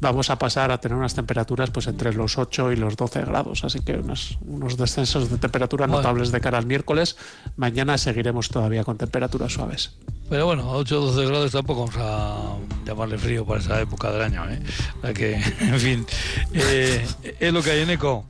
[0.00, 3.64] vamos a pasar a tener unas temperaturas pues entre los 8 y los 12 grados.
[3.64, 7.16] Así que unos, unos descensos de temperatura notables de cara al miércoles.
[7.56, 9.96] Mañana seguiremos todavía con temperaturas suaves.
[10.28, 14.10] Pero bueno, a 8 o 12 grados tampoco vamos a llamarle frío para esa época
[14.10, 14.44] del año.
[14.48, 15.14] ¿eh?
[15.14, 16.06] que, en fin,
[16.52, 17.06] eh,
[17.40, 18.26] es lo que hay en ECO.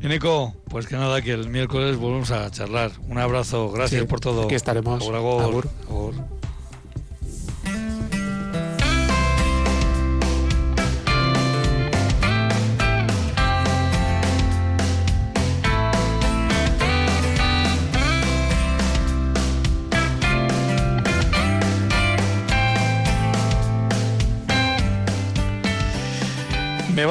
[0.00, 2.92] En ECO, pues que nada, que el miércoles volvemos a charlar.
[3.08, 4.44] Un abrazo, gracias por todo.
[4.44, 5.00] Aquí estaremos.
[5.08, 6.37] Me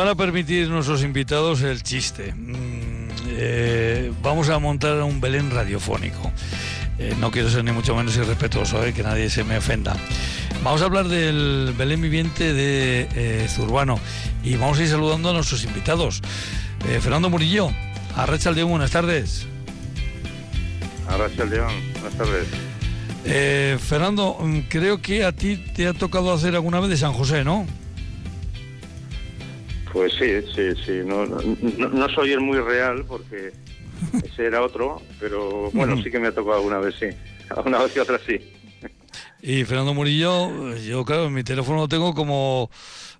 [0.08, 2.34] van a permitir nuestros invitados el chiste.
[2.34, 6.32] Mm, eh, vamos a montar un Belén radiofónico.
[6.98, 9.98] Eh, no quiero ser ni mucho menos irrespetuoso, eh, que nadie se me ofenda.
[10.63, 14.00] Vamos a hablar del Belén viviente de Zurbano
[14.43, 16.22] y vamos a ir saludando a nuestros invitados.
[17.02, 17.70] Fernando Murillo,
[18.15, 19.46] Arracha León, buenas tardes.
[21.10, 23.82] Arracha León, buenas tardes.
[23.82, 27.43] Fernando, mm, creo que a ti te ha tocado hacer alguna vez de San José,
[27.43, 27.65] ¿no?
[29.93, 31.02] Pues sí, sí, sí.
[31.06, 33.52] No, no, soy el muy real porque
[34.23, 37.08] ese era otro, pero bueno, sí que me ha tocado alguna vez, sí.
[37.50, 38.39] Alguna vez y otra sí.
[39.41, 42.69] Y Fernando Murillo, yo claro, en mi teléfono lo tengo como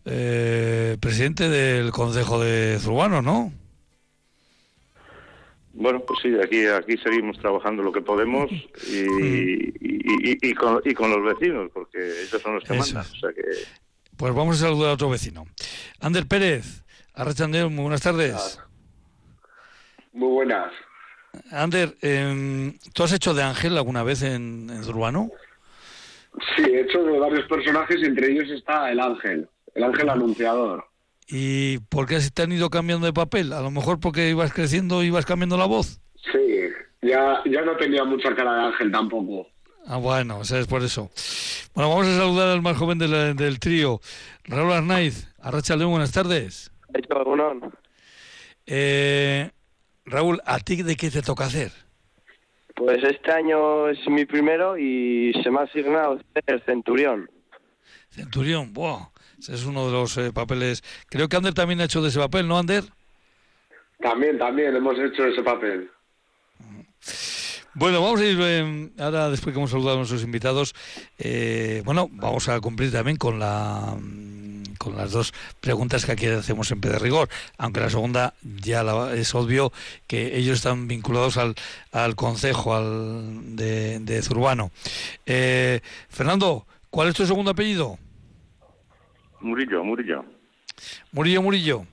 [0.04, 3.54] eh, presidente del Consejo de Zurbano, ¿no?
[5.74, 11.12] Bueno, pues sí, aquí aquí seguimos trabajando lo que podemos y, y, con, y con,
[11.12, 13.06] los vecinos, porque ellos son los que mandan.
[13.06, 13.42] O sea que
[14.18, 15.46] pues vamos a saludar a otro vecino.
[16.00, 18.60] Ander Pérez, Arrachandeo, muy buenas tardes.
[20.14, 20.72] Muy buenas.
[21.52, 25.30] Ander, em, ¿tú has hecho de Ángel alguna vez en, en Zurbano?
[26.56, 30.86] Sí, he hecho de varios personajes, entre ellos está el Ángel, el Ángel Anunciador.
[31.28, 33.54] ¿Y por qué te han ido cambiando de papel?
[33.54, 36.00] A lo mejor porque ibas creciendo y ibas cambiando la voz.
[36.32, 36.70] Sí,
[37.02, 39.48] ya, ya no tenía mucha cara de Ángel tampoco.
[39.90, 41.10] Ah, bueno, o sea, es por eso.
[41.74, 44.02] Bueno, vamos a saludar al más joven del trío,
[44.44, 45.34] Raúl Arnaiz.
[45.42, 46.72] Arracha León, buenas tardes.
[48.66, 49.50] Eh,
[50.06, 51.72] Raúl, ¿a ti de qué te toca hacer?
[52.76, 57.30] Pues este año es mi primero y se me ha asignado el Centurión.
[58.10, 59.10] Centurión, wow.
[59.40, 60.84] Ese es uno de los eh, papeles.
[61.10, 62.84] Creo que Ander también ha hecho de ese papel, ¿no, Ander?
[64.00, 65.90] También, también hemos hecho ese papel.
[67.80, 70.74] Bueno, vamos a ir eh, ahora, después que hemos saludado a nuestros invitados,
[71.20, 76.26] eh, bueno, vamos a cumplir también con la mm, con las dos preguntas que aquí
[76.26, 78.82] hacemos en de rigor, aunque la segunda ya
[79.14, 79.72] es obvio
[80.08, 81.54] que ellos están vinculados al,
[81.92, 84.72] al concejo al de, de Zurbano.
[86.10, 88.00] Fernando, ¿cuál es tu segundo apellido?
[89.40, 90.26] Murillo, Murillo.
[91.12, 91.86] Murillo, Murillo.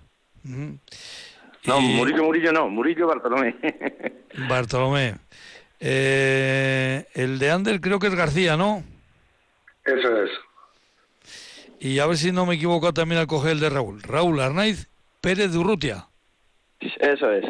[1.66, 3.54] No, Murillo, Murillo no, Murillo Bartolomé.
[4.48, 5.16] Bartolomé.
[5.80, 8.82] Eh, el de Ander creo que es García, ¿no?
[9.84, 10.30] Eso es.
[11.80, 14.02] Y a ver si no me he equivocado también al coger el de Raúl.
[14.02, 14.88] Raúl Arnaiz
[15.20, 16.08] Pérez de Urrutia.
[16.80, 17.44] Eso es.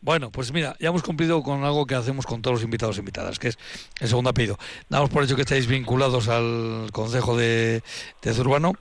[0.00, 3.00] Bueno, pues mira, ya hemos cumplido con algo que hacemos con todos los invitados e
[3.00, 3.58] invitadas, que es
[4.00, 4.58] el segundo apellido.
[4.88, 7.82] Damos por hecho que estáis vinculados al Consejo de,
[8.22, 8.72] de Zurbano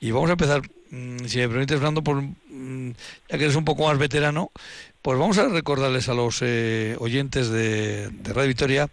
[0.00, 2.90] y vamos a empezar, mm, si me permites, Fernando, por, mm,
[3.28, 4.50] ya que eres un poco más veterano,
[5.02, 8.88] pues vamos a recordarles a los eh, oyentes de, Radio Victoria,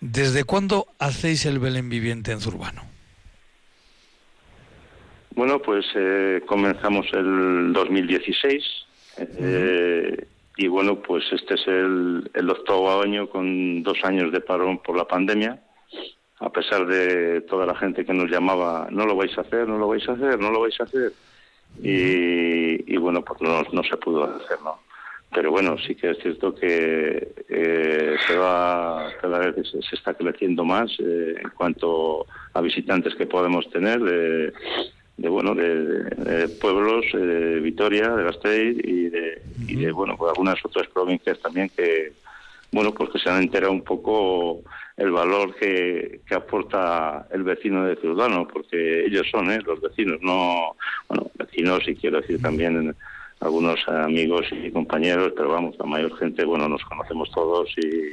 [0.00, 2.82] ¿desde cuándo hacéis el Belén viviente en Zurbano?
[5.36, 8.64] Bueno, pues eh, comenzamos el 2016.
[9.18, 14.78] Eh, y bueno, pues este es el, el octavo año con dos años de parón
[14.78, 15.62] por la pandemia.
[16.40, 19.78] A pesar de toda la gente que nos llamaba, no lo vais a hacer, no
[19.78, 21.12] lo vais a hacer, no lo vais a hacer.
[21.82, 24.85] Y, bueno, pues no se pudo hacer, ¿no?
[25.36, 30.64] Pero bueno, sí que es cierto que eh, se va, cada vez se, está creciendo
[30.64, 34.50] más eh, en cuanto a visitantes que podemos tener de,
[35.18, 40.30] de bueno de, pueblos eh, de Vitoria, de Gasteiz y de, y de bueno pues
[40.30, 42.14] algunas otras provincias también que
[42.72, 44.62] bueno pues que se han enterado un poco
[44.96, 49.60] el valor que, que aporta el vecino de Ciudadano porque ellos son ¿eh?
[49.66, 50.76] los vecinos no
[51.10, 52.96] bueno vecinos y quiero decir también
[53.46, 58.12] algunos amigos y compañeros pero vamos la mayor gente bueno nos conocemos todos y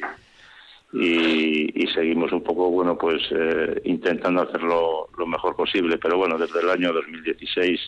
[0.94, 5.98] y, seguimos un poco, bueno, pues eh, intentando hacerlo lo mejor posible.
[5.98, 7.80] Pero bueno, desde el año 2016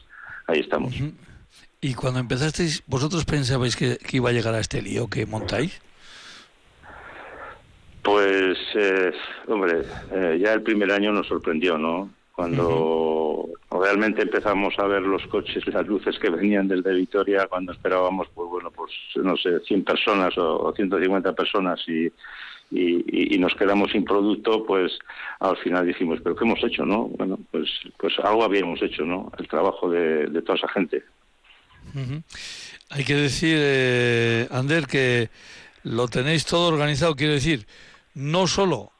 [0.48, 0.94] ahí estamos.
[1.82, 5.80] ¿Y cuando empezasteis, vosotros pensabais que, iba a llegar a este lío que montáis?
[8.02, 9.12] Pues, eh,
[9.48, 9.82] hombre,
[10.12, 12.10] eh, ya el primer año nos sorprendió, ¿no?
[12.36, 18.28] Cuando realmente empezamos a ver los coches, las luces que venían desde Vitoria, cuando esperábamos,
[18.36, 22.12] pues bueno, pues no sé, 100 personas o, o 150 personas y
[22.72, 24.92] y, nos quedamos sin producto, pues
[25.40, 27.06] al final dijimos, pero ¿qué hemos hecho, no?
[27.10, 29.32] Bueno, pues, pues algo habíamos hecho, ¿no?
[29.38, 31.04] El trabajo de, toda esa gente.
[32.90, 35.30] Hay que decir, eh, Ander, que
[35.84, 37.68] lo tenéis todo organizado, quiero decir,
[38.16, 38.92] no solo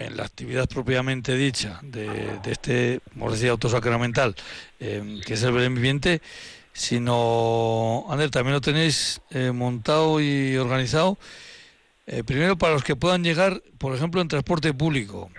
[0.00, 4.34] en la actividad propiamente dicha de, este, como decía, autosacramental,
[4.80, 6.20] eh, que es el Belén Viviente,
[6.72, 11.18] sino, Ander, también lo tenéis eh, montado y organizado
[12.12, 15.30] eh, primero para los que puedan llegar, por ejemplo, en transporte público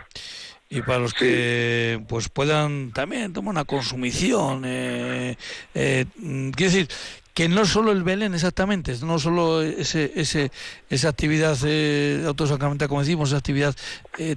[0.69, 4.63] y para los que pues puedan también tomar una consumición.
[4.65, 5.35] Eh,
[5.75, 6.87] eh, quiero decir
[7.33, 10.51] que no solo el Belén exactamente, no solo ese, ese,
[10.89, 13.75] esa actividad eh, autosacramental, como decimos, esa actividad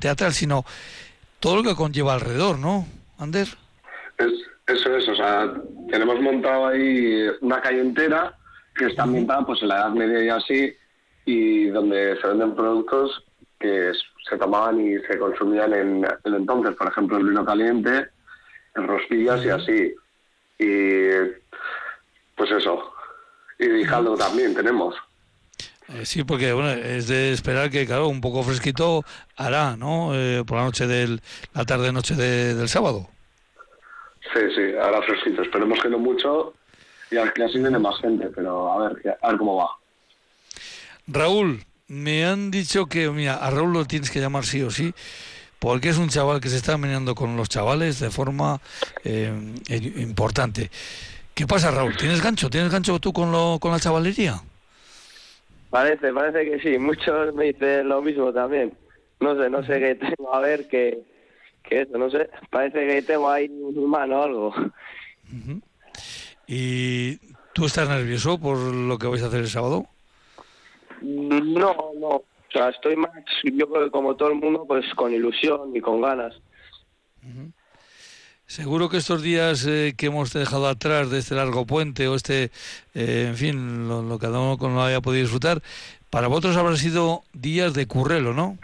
[0.01, 0.65] teatral, sino
[1.41, 2.87] todo lo que conlleva alrededor, ¿no,
[3.19, 3.49] Ander?
[4.67, 5.53] eso es, o sea,
[5.91, 8.35] tenemos montado ahí una calle entera
[8.75, 10.77] que está montada pues en la Edad Media y así,
[11.27, 13.25] y donde se venden productos
[13.61, 13.93] que
[14.29, 18.09] se tomaban y se consumían en el entonces, por ejemplo, el vino caliente,
[18.75, 19.95] en rosquillas y así.
[20.59, 21.09] Y
[22.37, 22.94] pues eso.
[23.59, 24.95] Y caldo también tenemos.
[25.89, 29.05] Eh, sí, porque bueno, es de esperar que, claro, un poco fresquito
[29.37, 30.15] hará, ¿no?
[30.15, 31.21] Eh, por la noche del,
[31.53, 33.09] la tarde-noche del sábado.
[34.33, 35.43] Sí, sí, hará fresquito.
[35.43, 36.55] Esperemos que no mucho
[37.11, 39.71] y que así viene más gente, pero a ver, a ver cómo va.
[41.07, 44.95] Raúl, me han dicho que, mira, a Raúl lo tienes que llamar sí o sí,
[45.59, 48.61] porque es un chaval que se está meneando con los chavales de forma
[49.05, 49.33] eh,
[49.69, 50.71] importante.
[51.35, 51.97] ¿Qué pasa, Raúl?
[51.97, 52.49] ¿Tienes gancho?
[52.49, 54.41] ¿Tienes gancho tú con, lo, con la chavalería?
[55.71, 56.79] Parece, parece que sí.
[56.79, 58.73] Muchos me dicen lo mismo también.
[59.19, 61.01] No sé, no sé qué tengo a ver que,
[61.65, 62.31] que eso, no sé.
[62.51, 64.55] Parece que tengo ahí un humano o algo.
[66.47, 67.17] ¿Y
[67.53, 69.87] tú estás nervioso por lo que vais a hacer el sábado?
[71.03, 72.09] No, no.
[72.11, 73.11] O sea, estoy más,
[73.43, 76.35] yo creo que como todo el mundo, pues con ilusión y con ganas.
[78.47, 82.51] Seguro que estos días eh, que hemos dejado atrás de este largo puente o este,
[82.95, 85.63] eh, en fin, lo, que cada no haya podido disfrutar,
[86.11, 88.59] para vosotros habrán sido días de currelo, ¿no?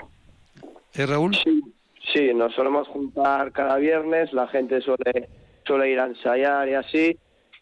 [0.95, 1.35] ¿Eh, Raúl?
[1.35, 1.63] Sí,
[2.13, 5.29] sí, nos solemos juntar cada viernes, la gente suele,
[5.65, 7.19] suele ir a ensayar y así,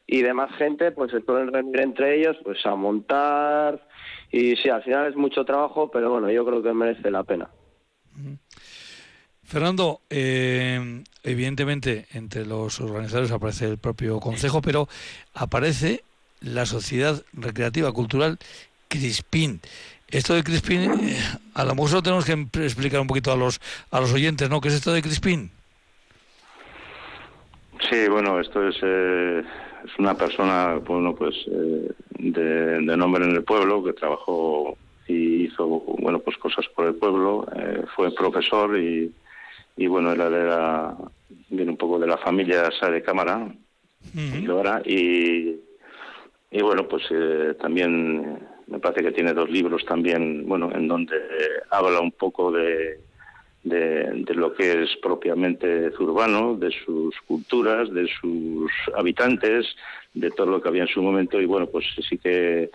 [0.07, 3.81] y demás gente pues se suelen reunir entre ellos pues a montar,
[4.33, 7.49] y sí, al final es mucho trabajo, pero bueno, yo creo que merece la pena.
[9.49, 14.89] Fernando, eh, evidentemente entre los organizadores aparece el propio Consejo, pero
[15.33, 16.05] aparece
[16.43, 18.39] la Sociedad Recreativa Cultural
[18.89, 19.63] Crispín.
[20.09, 21.17] Esto de Crispín, eh,
[21.55, 22.33] a lo mejor tenemos que
[22.63, 23.59] explicar un poquito a los
[23.91, 24.61] a los oyentes, ¿no?
[24.61, 25.51] ¿Qué es esto de Crispín?
[27.89, 29.43] Sí, bueno, esto es, eh,
[29.83, 31.35] es una persona, bueno, pues
[32.19, 34.77] de, de, nombre en el pueblo que trabajó
[35.07, 37.47] y hizo, bueno, pues cosas por el pueblo.
[37.97, 39.11] fue profesor y
[39.79, 40.97] y bueno, era de la,
[41.49, 43.49] viene un poco de la familia de Cámara,
[44.85, 45.57] y,
[46.51, 51.17] y bueno, pues eh, también me parece que tiene dos libros también, bueno, en donde
[51.71, 52.99] habla un poco de,
[53.63, 59.65] de, lo que es propiamente Zurbano, de sus culturas, de sus habitantes,
[60.13, 62.71] de todo lo que había en su momento, y bueno, pues sí que,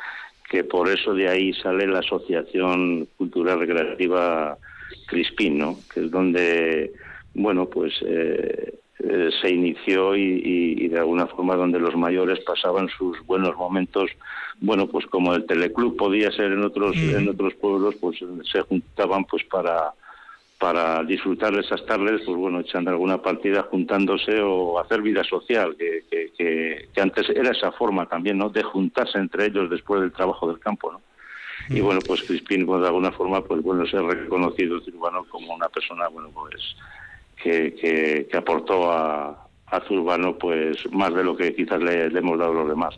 [0.49, 4.57] que por eso de ahí sale la Asociación Cultural Recreativa
[5.07, 5.77] Crispín, ¿no?
[5.93, 6.93] Que es donde,
[7.33, 13.19] bueno, pues eh, eh, se inició y, de alguna forma donde los mayores pasaban sus
[13.25, 14.11] buenos momentos,
[14.59, 18.19] bueno, pues como el teleclub podía ser en otros en otros pueblos, pues
[18.51, 19.93] se juntaban pues para
[20.63, 25.75] para disfrutar de esas tardes, pues bueno, echando alguna partida, juntándose o hacer vida social,
[25.77, 28.49] que, que, que, antes era esa forma también, ¿no?
[28.49, 31.01] De juntarse entre ellos después del trabajo del campo, ¿no?
[31.69, 35.69] Y bueno pues Crispín pues, de alguna forma pues bueno ser reconocido Zurbano como una
[35.69, 36.61] persona bueno pues
[37.41, 37.75] que,
[38.29, 42.69] que, aportó a, a Zurbano pues más de lo que quizás le, hemos dado los
[42.69, 42.97] demás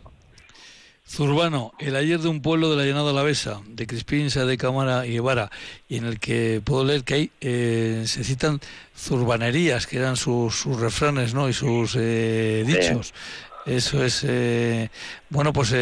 [1.08, 5.12] Zurbano, el ayer de un pueblo de la llanada Alavesa, de Crispín, de Cámara y
[5.12, 5.52] Guevara,
[5.88, 8.60] y en el que puedo leer que hay, eh, se citan
[8.96, 11.48] zurbanerías, que eran sus, sus refranes ¿no?
[11.48, 13.14] y sus eh, dichos.
[13.66, 14.90] Eso es, eh,
[15.28, 15.72] bueno, pues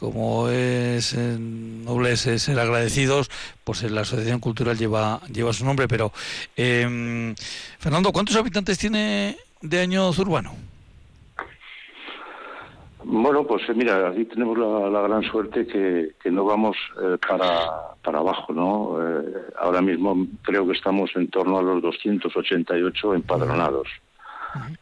[0.00, 3.30] como es noble ser agradecidos,
[3.64, 5.88] pues la Asociación Cultural lleva, lleva su nombre.
[5.88, 6.10] Pero,
[6.56, 7.34] eh,
[7.78, 10.54] Fernando, ¿cuántos habitantes tiene de año Zurbano?
[13.04, 17.94] Bueno, pues eh, mira, aquí tenemos la, gran suerte que, que no vamos eh, para,
[18.02, 18.96] para abajo, ¿no?
[19.00, 23.88] Eh, ahora mismo creo que estamos en torno a los 288 empadronados.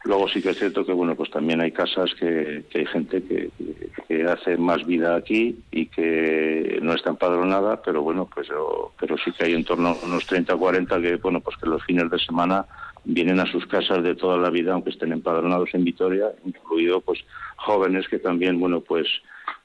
[0.03, 3.49] Luego sí que es cierto que bueno pues también hay casas que, hay gente que,
[4.27, 8.47] hace más vida aquí y que no está empadronada, pero bueno pues
[8.99, 11.67] pero sí que hay en torno a unos 30 o 40 que bueno pues que
[11.67, 12.65] los fines de semana
[13.05, 17.19] vienen a sus casas de toda la vida aunque estén empadronados en Vitoria, incluido pues
[17.57, 19.07] jóvenes que también bueno pues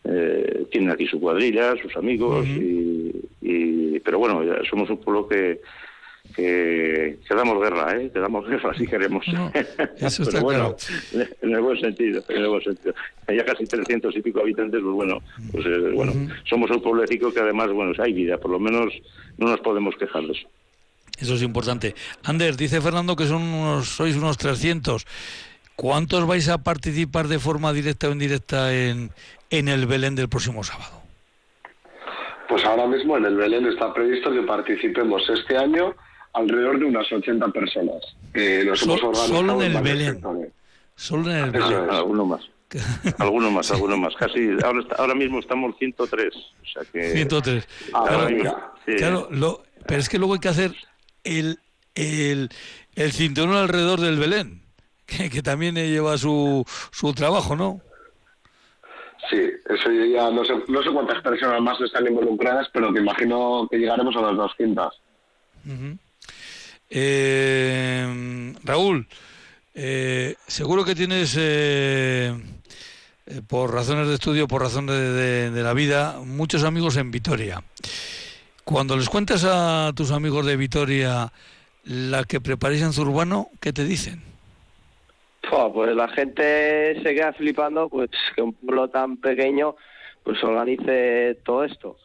[0.05, 5.61] eh, tienen aquí su cuadrilla, sus amigos y, pero bueno somos un pueblo que
[6.35, 8.11] que, damos guerra, ¿eh?
[8.13, 9.25] Que damos guerra si queremos.
[9.97, 10.77] eso está bueno,
[11.13, 12.95] en el buen sentido, en el buen sentido.
[13.27, 15.23] Hay ya casi 300 y pico habitantes, pues bueno,
[15.53, 16.13] pues eh, bueno,
[16.49, 18.93] somos un pueblecito que además, bueno, hay vida, por lo menos
[19.39, 20.49] no nos podemos quejar de eso.
[21.19, 21.95] Eso es importante.
[22.25, 25.07] Ander, dice Fernando que son unos, sois unos 300.
[25.77, 29.11] ¿Cuántos vais a participar de forma directa o indirecta en,
[29.51, 31.03] en el Belén del próximo sábado?
[32.49, 35.95] Pues ahora mismo en el Belén está previsto que participemos este año
[36.35, 38.03] alrededor de unas 80 personas.
[38.75, 40.21] solo en el Belén.
[40.97, 41.91] Solo en el Belén.
[41.91, 42.43] alguno más.
[43.19, 44.15] alguno más, alguno más.
[44.19, 46.35] Casi ahora, ahora mismo estamos 103.
[46.35, 47.69] O sea que, 103.
[47.95, 48.29] Ah,
[48.97, 50.73] claro, lo, pero es que luego hay que hacer
[51.23, 51.59] el,
[51.95, 52.51] el,
[52.95, 54.63] el cinturón alrededor del Belén,
[55.07, 57.81] que, que también lleva su, su trabajo, ¿no?
[59.31, 63.67] Sí, eso ya no sé, no sé cuántas personas más están involucradas, pero te imagino
[63.71, 65.01] que llegaremos a las 200.
[66.91, 69.07] Eh, Raúl,
[69.75, 72.33] eh, seguro que tienes, eh,
[73.49, 77.63] por razones de estudio, por razones de, la vida, muchos amigos en Vitoria.
[78.65, 81.33] Cuando les cuentas a tus amigos de Vitoria
[81.85, 84.23] la que preparéis en Zurbano, ¿qué te dicen?
[85.73, 89.77] pues la gente se queda flipando, pues que un pueblo tan pequeño
[90.23, 91.97] pues organice todo esto.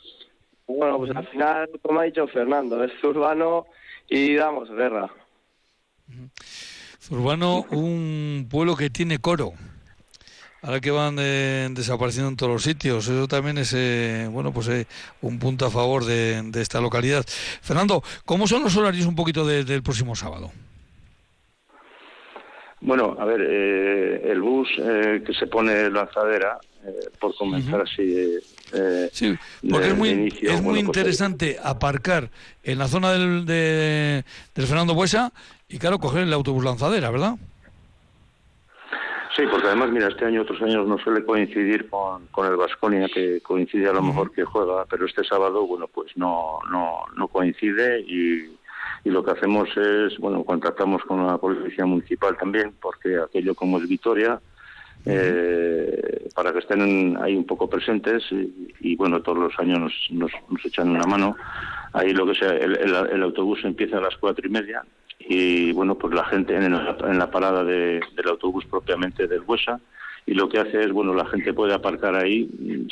[0.68, 3.66] Bueno, pues al final, como ha dicho Fernando, es urbano
[4.10, 5.10] y damos guerra.
[7.10, 9.54] Urbano, un pueblo que tiene coro.
[10.62, 14.68] Ahora que van eh, desapareciendo en todos los sitios, eso también es eh, bueno pues
[14.68, 14.88] eh,
[15.22, 17.24] un punto a favor de, esta localidad.
[17.62, 20.52] Fernando, ¿cómo son los horarios un poquito del próximo sábado?
[22.82, 26.60] Bueno, a ver, el bus que se pone lanzadera,
[27.20, 28.40] por comenzar así.
[29.12, 29.38] Sí,
[29.70, 32.30] porque es muy, es muy pues, interesante aparcar
[32.64, 34.24] en la zona del, de,
[34.56, 35.32] del Fernando Buesa
[35.68, 37.36] y claro, coger el autobús lanzadera, ¿verdad?
[39.36, 43.08] Sí, porque además, mira, este año, otros años no suele coincidir con, con el Vasconia,
[43.08, 47.28] que coincide a lo mejor que juega, pero este sábado, bueno, pues no, no, no
[47.30, 48.58] coincide y,
[49.06, 53.78] y lo que hacemos es, bueno, contactamos con la Policía Municipal también, porque aquello como
[53.78, 54.42] es Vitoria,
[55.06, 58.24] eh, para que estén ahí un poco presentes
[58.80, 61.36] y, bueno, todos los años nos, nos, nos, echan una mano.
[61.94, 64.84] Ahí lo que sea, el, el autobús empieza a las cuatro y media
[65.20, 69.80] y bueno, pues la gente en, la parada del autobús propiamente del Huesa
[70.26, 72.50] y lo que hace es, bueno, la gente puede aparcar ahí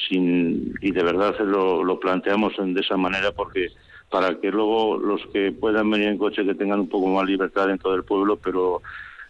[0.08, 3.70] sin y de verdad lo, lo planteamos de esa manera porque
[4.10, 7.68] para que luego los que puedan venir en coche que tengan un poco más libertad
[7.68, 8.82] dentro del pueblo, pero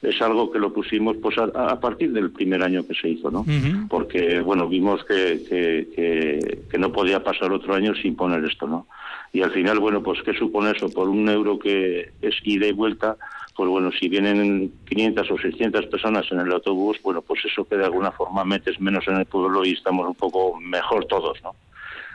[0.02, 3.46] es algo que lo pusimos pues a, partir del primer año que se hizo, ¿no?
[3.90, 8.88] Porque, bueno, vimos que, que, que, no podía pasar otro año sin poner esto, ¿no?
[9.34, 10.90] y al final, bueno, pues ¿qué supone eso?
[10.90, 13.18] Por un euro que es ida y vuelta,
[13.56, 17.78] pues bueno, si vienen 500 o 600 personas en el autobús, bueno, pues eso que
[17.78, 21.56] de alguna forma metes menos en el pueblo y estamos un poco mejor todos, ¿no?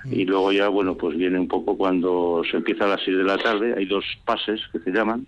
[0.04, 0.12] Mm.
[0.12, 3.24] Y luego ya, bueno, pues viene un poco cuando se empieza a las 6 de
[3.24, 5.26] la tarde, hay dos pases que se llaman,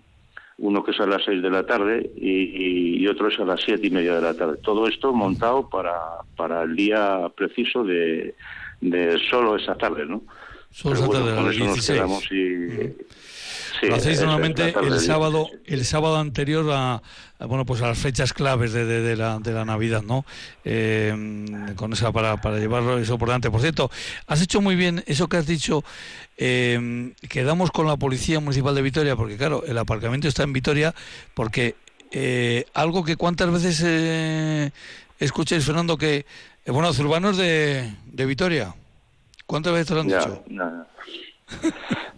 [0.57, 3.85] uno que es a las 6 de la tarde y, otro es a las siete
[3.85, 4.57] y media de la tarde.
[4.63, 5.93] Todo esto montado para,
[6.35, 8.33] para el día preciso de,
[8.81, 10.23] de solo esa tarde, ¿no?
[10.71, 12.01] Solo se trata de las 16.
[13.89, 17.01] Lo hacéis normalmente el sábado, el sábado anterior a,
[17.39, 20.25] bueno pues a las fechas claves de, de, la, de la Navidad, ¿no?
[20.63, 23.49] Eh, con esa para, para llevarlo eso por delante.
[23.51, 23.89] Por cierto,
[24.27, 25.83] has hecho muy bien eso que has dicho.
[26.37, 30.93] Eh, quedamos con la policía municipal de Vitoria, porque claro, el aparcamiento está en Vitoria,
[31.33, 31.75] porque
[32.11, 34.71] eh, algo que cuántas veces eh,
[35.19, 36.25] escucháis, Fernando, que
[36.65, 38.73] bueno, los urbanos de, de Vitoria.
[39.45, 40.43] ¿Cuántas veces te lo han dicho?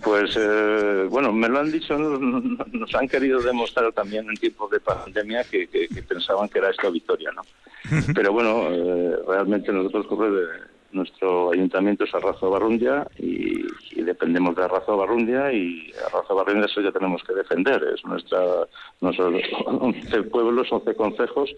[0.04, 4.80] Pues eh, bueno, me lo han dicho, nos, han querido demostrar también en tiempos de
[4.80, 5.68] pandemia que,
[6.08, 7.42] pensaban que era esto victoria, ¿no?
[8.14, 10.08] Pero bueno, eh, realmente nosotros
[10.92, 13.66] nuestro ayuntamiento es Arrazo Barrundia y,
[14.02, 17.84] dependemos de Arrazo Barrundia y Arrazo Barrundia eso ya tenemos que defender.
[17.94, 18.40] Es nuestra,
[19.02, 19.34] nuestros
[19.66, 21.54] 11 pueblos, 11 concejos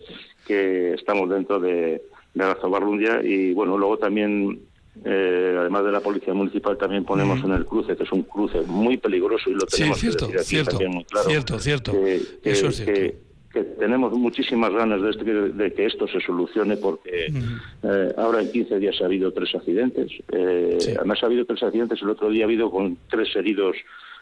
[0.47, 2.01] que estamos dentro de,
[2.34, 4.59] de Arrazo Barrundia y bueno, luego también
[5.05, 8.61] eh, además de la policía municipal, también ponemos en el cruce, que es un cruce
[8.61, 11.29] muy peligroso y lo tenemos que decir aquí también muy claro.
[11.29, 11.91] Cierto, cierto.
[11.93, 12.93] Que, Eso es cierto.
[12.93, 17.33] Que, tenemos muchísimas ganas de, de, que esto se solucione porque
[17.81, 20.11] eh, ahora en 15 días ha habido tres accidentes.
[20.31, 23.75] Eh, Además ha habido tres accidentes, el otro día ha habido con tres heridos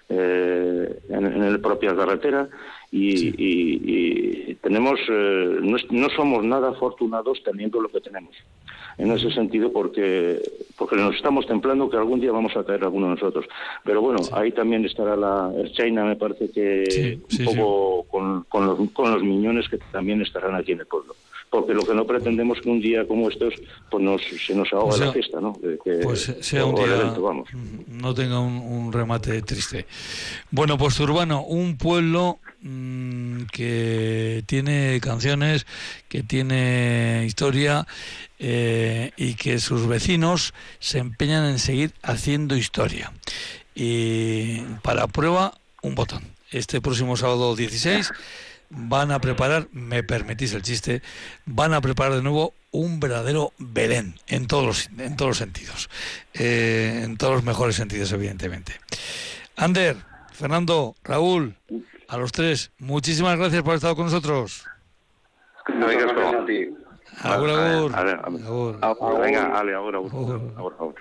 [0.09, 2.49] eh, en, en la propia carretera
[2.91, 8.35] y, tenemos eh, no, somos nada afortunados teniendo lo que tenemos.
[8.97, 10.41] En ese sentido porque
[10.77, 13.45] porque nos estamos templando que algún día vamos a caer alguno de nosotros.
[13.83, 18.91] Pero bueno ahí también estará la China me parece que un poco con, con, los,
[18.91, 21.15] con los miñones que también estarán aquí en el pueblo
[21.49, 23.53] porque lo que no pretendemos que un día como estos
[23.89, 25.57] pues nos, se nos ahoga la fiesta, ¿no?
[26.03, 27.15] pues sea un día,
[27.87, 29.85] no tenga un, remate triste.
[30.51, 35.65] Bueno, pues Urbano, un pueblo mm, que tiene canciones,
[36.07, 37.85] que tiene historia
[38.39, 43.11] eh, y que sus vecinos se empeñan en seguir haciendo historia.
[43.75, 46.23] Y para prueba, un botón.
[46.51, 48.11] Este próximo sábado 16
[48.69, 51.01] van a preparar, me permitís el chiste,
[51.45, 55.89] van a preparar de nuevo un verdadero Belén en todos los, en todos los sentidos,
[56.33, 58.73] eh, en todos los mejores sentidos, evidentemente.
[59.55, 59.97] Ander,
[60.31, 61.55] Fernando, Raúl,
[62.07, 64.65] a los tres, muchísimas gracias por haber estado con nosotros.
[67.21, 69.19] Agur, agur.
[69.19, 70.95] Venga, ale, agur, agur.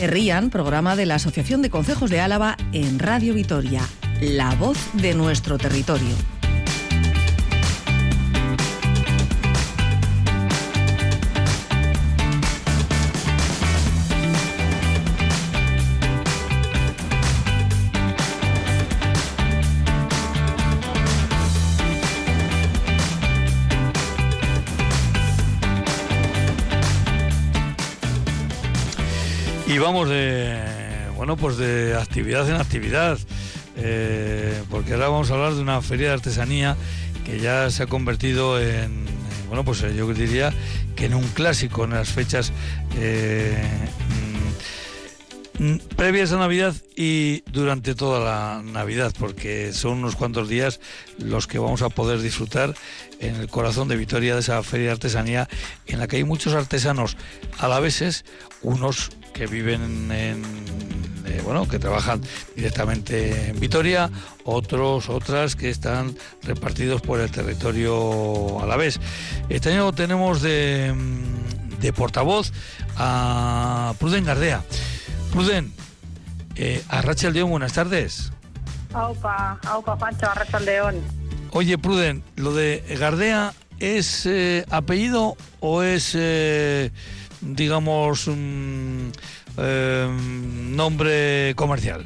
[0.00, 3.82] Rían, programa de la Asociación de Consejos de Álava en Radio Vitoria,
[4.20, 6.33] la voz de nuestro territorio.
[29.74, 30.56] Y vamos de,
[31.16, 33.18] bueno, pues de actividad en actividad,
[33.76, 36.76] eh, porque ahora vamos a hablar de una feria de artesanía
[37.26, 39.04] que ya se ha convertido en,
[39.48, 40.54] bueno, pues yo diría
[40.94, 42.52] que en un clásico en las fechas
[42.96, 43.60] eh,
[45.58, 50.78] mm, previas a Navidad y durante toda la Navidad, porque son unos cuantos días
[51.18, 52.76] los que vamos a poder disfrutar
[53.18, 55.48] en el corazón de Vitoria de esa feria de artesanía
[55.88, 57.16] en la que hay muchos artesanos
[57.58, 58.24] alaveses,
[58.62, 60.42] unos que viven en
[61.26, 62.20] eh, bueno que trabajan
[62.54, 64.10] directamente en Vitoria,
[64.44, 69.00] otros otras que están repartidos por el territorio alavés.
[69.48, 70.94] Este año tenemos de,
[71.80, 72.52] de portavoz
[72.96, 74.62] a Pruden Gardea.
[75.32, 75.72] Pruden,
[76.56, 78.30] eh, a Rachel León, buenas tardes.
[78.92, 80.96] Aupa, aupa, Pancho, a León.
[81.50, 86.90] Oye, Pruden, lo de Gardea es eh, apellido o es eh,
[87.44, 89.12] digamos, un
[89.56, 92.04] em, nombre comercial?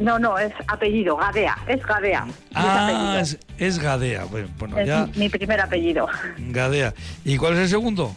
[0.00, 2.26] No, no, es apellido, Gadea, es Gadea.
[2.54, 3.22] Ah,
[3.58, 4.24] es, Gadea.
[4.24, 6.08] Bueno, es mi primer apellido.
[6.38, 6.92] Gadea.
[7.24, 8.16] ¿Y cuál es el segundo?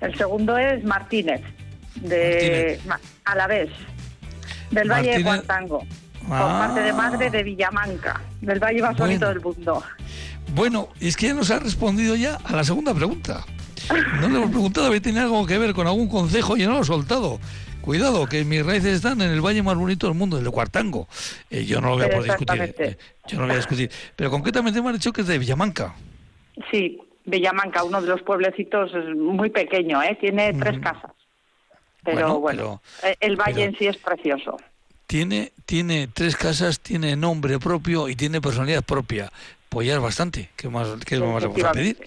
[0.00, 1.40] El segundo es Martínez,
[1.96, 2.78] de
[3.24, 3.70] Alavés,
[4.70, 5.80] del Valle de Cuantango,
[6.28, 6.66] por ah.
[6.66, 9.82] parte de madre de Villamanca, del Valle más bonito del mundo.
[10.54, 13.44] Bueno, es que nos ha respondido ya a la segunda pregunta.
[14.20, 16.80] No le hemos preguntado si tiene algo que ver con algún consejo y no lo
[16.80, 17.38] he soltado.
[17.80, 21.08] Cuidado, que mis raíces están en el valle más bonito del mundo, el de Cuartango.
[21.48, 22.74] Eh, yo no lo voy a poder discutir.
[22.78, 23.90] Eh, yo no lo voy a discutir.
[24.14, 25.94] Pero concretamente me han dicho que es de Villamanca.
[26.70, 30.18] Sí, Villamanca, uno de los pueblecitos muy pequeño, ¿eh?
[30.20, 31.12] tiene tres casas.
[32.04, 34.56] Pero bueno, eh, el valle en sí es precioso.
[35.06, 39.30] Tiene, tiene tres casas, tiene nombre propio y tiene personalidad propia.
[39.68, 40.50] Pues ya es bastante.
[40.56, 41.98] ¿Qué más, qué más vamos a pedir?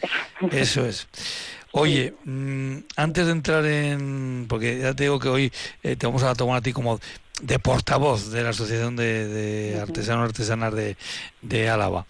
[0.51, 1.07] Eso es.
[1.73, 4.45] Oye, mm, antes de entrar en.
[4.47, 5.51] Porque ya te digo que hoy
[5.83, 6.99] eh, te vamos a tomar a ti como
[7.41, 10.95] de portavoz de la Asociación de, Artesanos Artesanas de,
[11.41, 12.05] de Álava.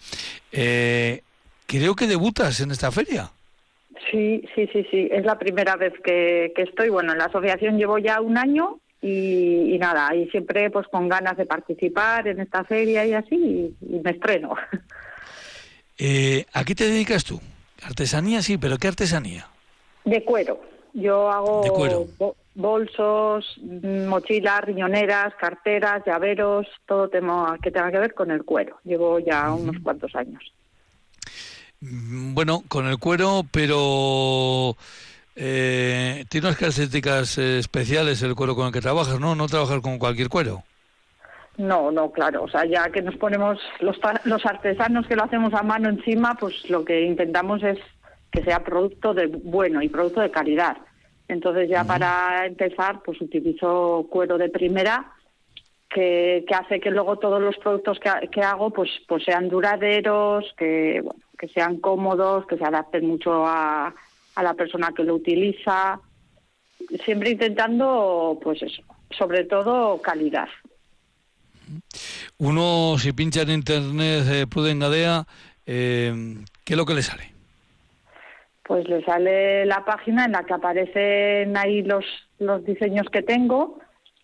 [0.50, 1.22] Eh,
[1.66, 3.30] creo que debutas en esta feria.
[4.10, 5.08] Sí, sí, sí, sí.
[5.10, 6.88] Es la primera vez que, estoy.
[6.88, 11.36] Bueno, en la asociación llevo ya un año y, nada, y siempre pues con ganas
[11.36, 13.36] de participar en esta feria y así,
[13.80, 14.54] y, me estreno.
[16.04, 17.40] Eh, ¿A qué te dedicas tú?
[17.82, 19.48] Artesanía sí, pero ¿qué artesanía?
[20.04, 20.60] De cuero.
[20.94, 21.62] Yo hago
[22.54, 28.78] bolsos, mochilas, riñoneras, carteras, llaveros, todo tema que tenga que ver con el cuero.
[28.84, 30.42] Llevo ya unos cuantos años.
[31.80, 34.76] Mm, bueno, con el cuero, pero
[35.34, 39.34] eh, tiene unas características especiales el cuero con el que trabajas, ¿no?
[39.34, 40.62] No trabajar con cualquier cuero.
[41.58, 42.44] No, no, claro.
[42.44, 46.34] O sea, ya que nos ponemos los, los artesanos que lo hacemos a mano encima,
[46.34, 47.78] pues lo que intentamos es
[48.30, 50.78] que sea producto de bueno y producto de calidad.
[51.28, 55.12] Entonces ya para empezar, pues utilizo cuero de primera
[55.88, 60.52] que, que, hace que luego todos los productos que, que hago pues pues sean duraderos,
[60.56, 63.94] que bueno, que sean cómodos, que se adapten mucho a,
[64.34, 66.00] a la persona que lo utiliza,
[67.04, 70.48] siempre intentando pues eso, sobre todo calidad.
[72.38, 75.26] Uno si pincha en internet eh, Prudengadea,
[75.66, 77.32] eh, ¿qué es lo que le sale?
[78.72, 82.06] pues le sale la página en la que aparecen ahí los,
[82.38, 83.78] los diseños que tengo,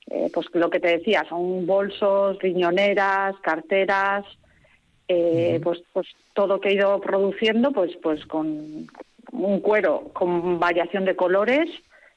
[0.08, 4.24] eh, pues lo que te decía, son bolsos, riñoneras, carteras,
[5.06, 8.86] eh, pues, pues todo que he ido produciendo, pues, pues con
[9.32, 11.68] un cuero con variación de colores,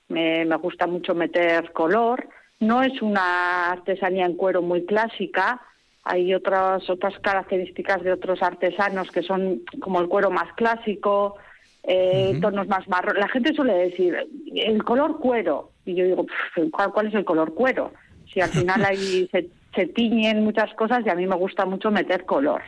[0.07, 2.29] me, me gusta mucho meter color,
[2.61, 5.61] no es una artesanía en cuero muy clásica,
[6.03, 11.35] hay otras otras características de otros artesanos que son como el cuero más clásico,
[11.83, 13.17] eh, tonos más marrón.
[13.19, 14.15] La gente suele decir,
[14.55, 15.71] el color cuero.
[15.85, 16.25] Y yo digo,
[16.71, 17.91] ¿cuál, es el color cuero?
[18.31, 19.29] Si al final ahí
[19.75, 22.61] se, tiñen muchas cosas y a mí me gusta mucho meter color.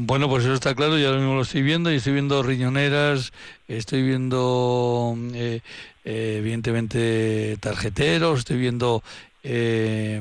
[0.00, 3.32] Bueno, pues eso está claro, ya mismo lo estoy viendo, y estoy viendo riñoneras,
[3.66, 5.60] estoy viendo eh,
[6.04, 9.02] eh, evidentemente tarjeteros, estoy viendo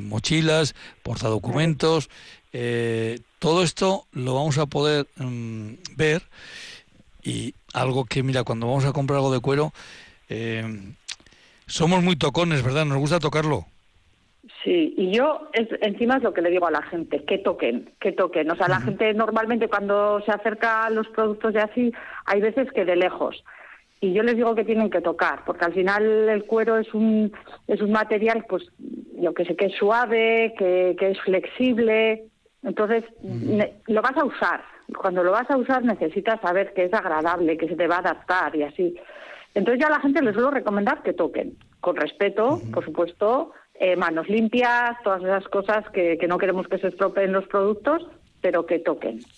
[0.02, 0.74] mochilas,
[1.04, 2.10] portadocumentos,
[3.38, 6.24] todo esto lo vamos a poder mm, ver
[7.22, 9.74] y algo que, mira, cuando vamos a comprar algo de cuero,
[10.28, 10.96] eh,
[11.68, 12.86] somos muy tocones, ¿verdad?
[12.86, 13.68] Nos gusta tocarlo.
[14.68, 17.90] Sí, y yo es, encima es lo que le digo a la gente, que toquen,
[18.02, 18.52] que toquen.
[18.52, 21.94] O sea, la gente normalmente cuando se acerca a los productos de así,
[22.26, 23.46] hay veces que de lejos.
[24.02, 27.32] Y yo les digo que tienen que tocar, porque al final el cuero es un,
[27.68, 28.70] es un material, pues,
[29.18, 32.26] yo que sé, que es suave, que, que es flexible,
[32.62, 33.06] entonces,
[33.88, 34.66] lo vas a usar.
[35.00, 38.00] Cuando lo vas a usar necesitas saber que es agradable, que se te va a
[38.00, 38.96] adaptar y así.
[39.54, 43.96] Entonces yo a la gente les suelo recomendar que toquen, con respeto, por supuesto, eh,
[43.96, 48.08] manos limpias, todas esas cosas que, no queremos que se estropeen los productos,
[48.42, 49.20] pero que toquen.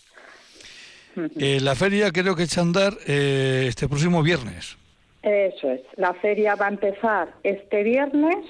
[1.37, 4.77] Eh, la feria creo que echa a andar eh, este próximo viernes.
[5.21, 5.81] Eso es.
[5.97, 8.45] La feria va a empezar este viernes,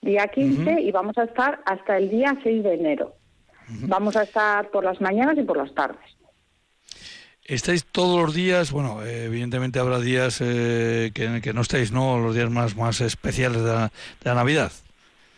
[0.00, 3.16] día 15, y vamos a estar hasta el día 6 de enero.
[3.88, 5.98] Vamos a estar por las mañanas y por las tardes.
[7.46, 8.70] ¿Estáis todos los días?
[8.70, 11.10] Bueno, evidentemente habrá días que,
[11.42, 12.18] que, no estáis, ¿no?
[12.18, 14.70] Los días más, más especiales de la, Navidad.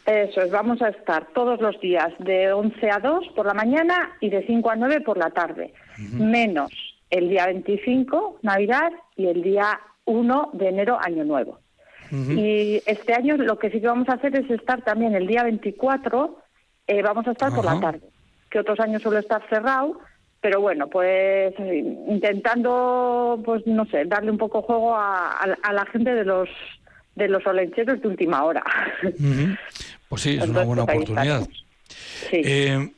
[0.07, 4.13] Eso es, vamos a estar todos los días de 11 a 2 por la mañana
[4.21, 5.75] y de 5 a 9 por la tarde,
[6.13, 6.71] menos
[7.11, 11.59] el día 25, Navidad, y el día 1 de enero, Año Nuevo.
[12.11, 15.43] Y este año lo que sí que vamos a hacer es estar también el día
[15.43, 16.39] 24,
[16.87, 18.03] eh, vamos a estar por la tarde,
[18.49, 19.99] que otros años suele estar cerrado,
[20.41, 26.25] pero bueno, pues intentando, pues no sé, darle un poco juego a, la gente de
[26.25, 26.49] los
[27.17, 28.63] de los olencheros de última hora.
[30.09, 31.47] Pues sí, es una buena oportunidad.
[32.33, 32.91] Eh,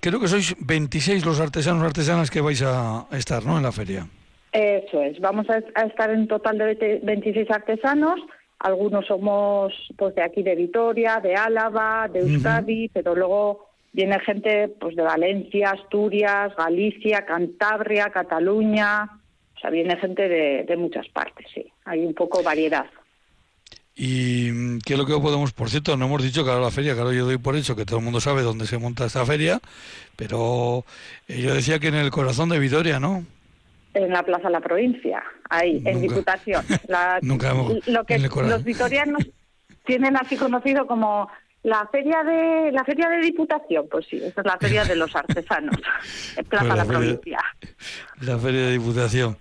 [0.00, 3.56] creo que sois 26 los artesanos artesanas que vais a estar, ¿no?
[3.56, 4.06] En la feria.
[4.52, 5.20] Eso es.
[5.20, 8.20] Vamos a, estar en total de 26 artesanos.
[8.58, 14.68] Algunos somos pues de aquí de Vitoria, de Álava, de Euskadi, pero luego viene gente
[14.80, 19.18] pues de Valencia, Asturias, Galicia, Cantabria, Cataluña,
[19.58, 21.66] o sea, viene gente de, muchas partes, sí.
[21.84, 22.86] Hay un poco variedad.
[23.98, 26.70] ¿Y mm, qué es lo que podemos, por cierto, no hemos dicho que ahora la
[26.70, 29.26] feria, claro, yo doy por hecho que todo el mundo sabe dónde se monta esta
[29.26, 29.60] feria,
[30.14, 30.84] pero
[31.26, 33.24] eh, yo decía que en el corazón de Vitoria, ¿no?
[33.94, 36.64] En la Plaza de la Provincia, ahí, en Diputación.
[37.22, 37.52] nunca
[37.86, 39.26] lo que los vitorianos
[39.84, 41.28] tienen así conocido como
[41.68, 45.14] la feria de la feria de Diputación, pues sí, esa es la feria de los
[45.14, 45.76] artesanos,
[46.36, 47.40] en Plaza pues la, la Provincia.
[48.20, 49.36] La feria de Diputación.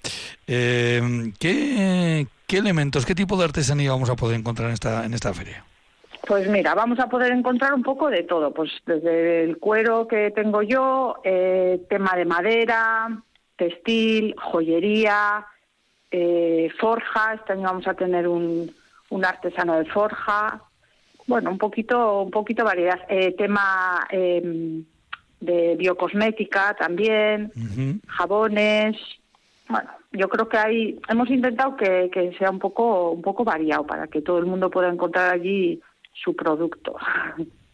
[0.46, 5.14] Eh, ¿qué, ¿Qué elementos, qué tipo de artesanía vamos a poder encontrar en esta en
[5.14, 5.64] esta feria?
[6.28, 10.32] Pues mira, vamos a poder encontrar un poco de todo, pues desde el cuero que
[10.32, 13.22] tengo yo, eh, tema de madera,
[13.56, 15.46] textil, joyería,
[16.12, 17.36] eh, forja.
[17.36, 18.70] Este año vamos a tener un,
[19.10, 20.62] un artesano de forja,
[21.28, 23.00] bueno, un poquito, un poquito variedad.
[23.10, 24.84] Eh, tema em,
[25.40, 27.52] de biocosmética también,
[28.08, 28.98] jabones.
[29.70, 33.86] Bueno, yo creo que hay, hemos intentado que, que, sea un poco, un poco variado
[33.86, 35.82] para que todo el mundo pueda encontrar allí
[36.14, 36.96] su producto.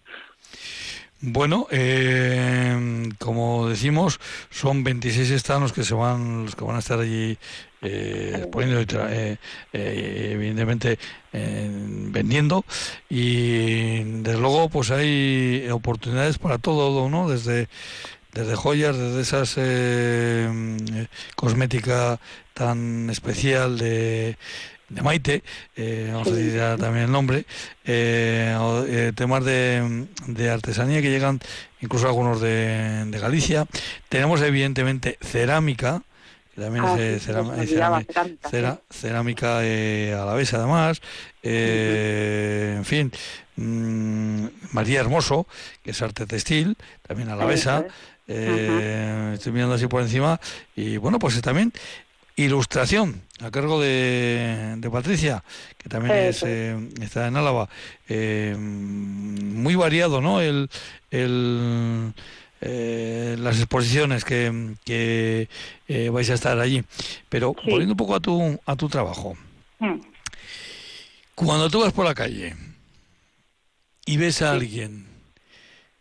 [1.26, 4.20] Bueno, eh, como decimos,
[4.50, 7.38] son 26 estados que se van, los que van a estar allí
[7.82, 9.38] eh, poniendo, eh,
[9.72, 11.00] eh, evidentemente,
[11.32, 12.66] vendiendo
[13.10, 17.30] y desde luego, pues hay oportunidades para todo, ¿no?
[17.30, 17.70] Desde
[18.34, 19.58] desde joyas, desde esas
[21.36, 22.20] cosmética
[22.54, 24.38] tan especial de
[24.94, 25.44] de Maite,
[25.76, 27.46] eh, vamos a decir también el nombre,
[27.86, 28.56] eh,
[28.88, 31.40] eh, temas de, de, artesanía que llegan
[31.82, 33.66] incluso algunos de, de Galicia.
[34.10, 36.04] Tenemos evidentemente cerámica,
[36.56, 41.02] también ah, es, cerámica, cerámica, a la vez además,
[41.42, 43.12] en fin,
[43.56, 45.48] mm, María Hermoso,
[45.84, 46.78] que es arte textil,
[47.08, 47.86] también a la besa.
[48.28, 50.40] estoy mirando así por encima
[50.76, 51.74] y bueno pues también
[52.36, 55.44] Ilustración, a cargo de, Patricia,
[55.78, 57.70] que también eh, está en Álava.
[58.10, 60.42] Eh, muy variado, ¿no?
[60.42, 60.70] El,
[61.12, 62.14] el,
[62.62, 65.48] eh, las exposiciones que, que
[66.10, 66.84] vais a estar allí.
[67.30, 69.38] Pero volviendo un poco a tu, a tu trabajo.
[69.78, 70.00] Mm.
[71.36, 72.56] Cuando tú vas por la calle
[74.06, 75.06] y ves a alguien,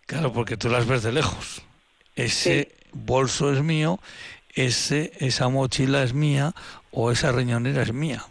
[0.06, 1.62] claro, porque tú las ves de lejos,
[2.16, 3.98] ese bolso es mío,
[4.54, 6.52] ese, esa mochila es mía
[6.90, 8.22] o esa riñonera es mía.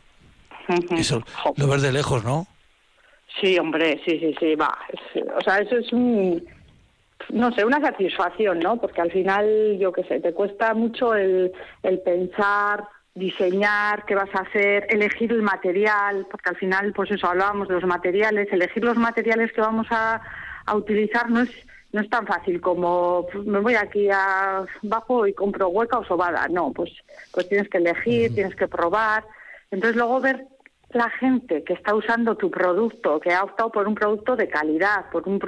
[0.96, 1.24] Eso
[1.58, 2.48] lo ves de lejos, ¿no?
[3.40, 4.78] Sí, hombre, sí, sí, sí, va.
[5.36, 6.46] o sea, eso es un,
[7.30, 8.78] no sé, una satisfacción, ¿no?
[8.78, 11.52] Porque al final, yo qué sé, te cuesta mucho el,
[11.84, 17.28] el pensar, diseñar, qué vas a hacer, elegir el material, porque al final, pues eso,
[17.28, 20.22] hablábamos de los materiales, elegir los materiales que vamos a,
[20.66, 21.50] a utilizar no es
[21.94, 26.48] no es tan fácil como pues, me voy aquí abajo y compro hueca o sobada.
[26.48, 26.92] No, pues,
[27.32, 29.26] pues tienes que elegir, tienes que probar.
[29.72, 30.46] Entonces luego ver
[30.92, 35.10] la gente que está usando tu producto, que ha optado por un producto de calidad,
[35.12, 35.39] por un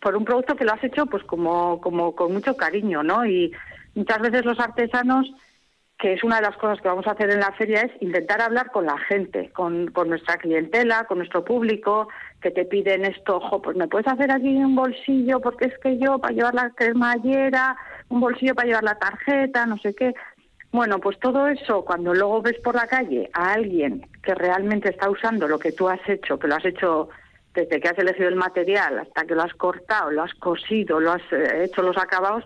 [0.00, 3.24] por un producto que lo has hecho pues como como con mucho cariño, ¿no?
[3.26, 3.52] Y
[3.94, 5.30] muchas veces los artesanos
[5.98, 8.40] que es una de las cosas que vamos a hacer en la feria, es intentar
[8.40, 12.08] hablar con la gente, con, nuestra clientela, con nuestro público,
[12.40, 15.98] que te piden esto, ojo, pues me puedes hacer aquí un bolsillo, porque es que
[15.98, 17.76] yo para llevar la cremallera,
[18.10, 20.14] un bolsillo para llevar la tarjeta, no sé qué.
[20.70, 25.10] Bueno, pues todo eso, cuando luego ves por la calle a alguien que realmente está
[25.10, 27.08] usando lo que tú has hecho, que lo has hecho
[27.54, 31.12] desde que has elegido el material hasta que lo has cortado, lo has cosido, lo
[31.12, 32.44] has eh, hecho los acabados,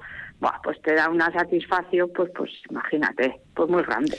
[0.63, 4.17] pues te da una satisfacción, pues, pues imagínate, pues muy grande.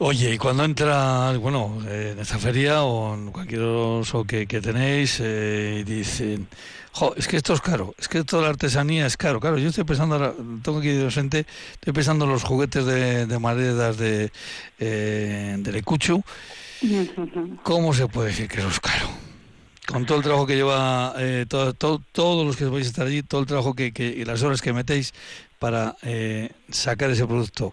[0.00, 5.78] Oye, y cuando entra, bueno, en esta feria o en cualquier oso que, tenéis eh,
[5.80, 6.46] y dicen,
[6.92, 9.40] jo, es que esto es caro, es que toda la artesanía es caro.
[9.40, 13.38] Claro, yo estoy pensando, tengo aquí de docente, estoy pensando en los juguetes de, de
[13.40, 14.30] maderas de,
[14.78, 16.22] eh, de Lecuchu.
[17.64, 19.27] ¿Cómo se puede decir que eso es caro?
[19.90, 21.72] Con todo el trabajo que lleva, eh, todo,
[22.12, 24.60] todos los que vais a estar allí, todo el trabajo que, que y las horas
[24.60, 25.14] que metéis
[25.58, 27.72] para eh, sacar ese producto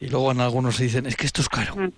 [0.00, 1.76] y luego en algunos se dicen, es que esto es caro.
[1.76, 1.92] Mm.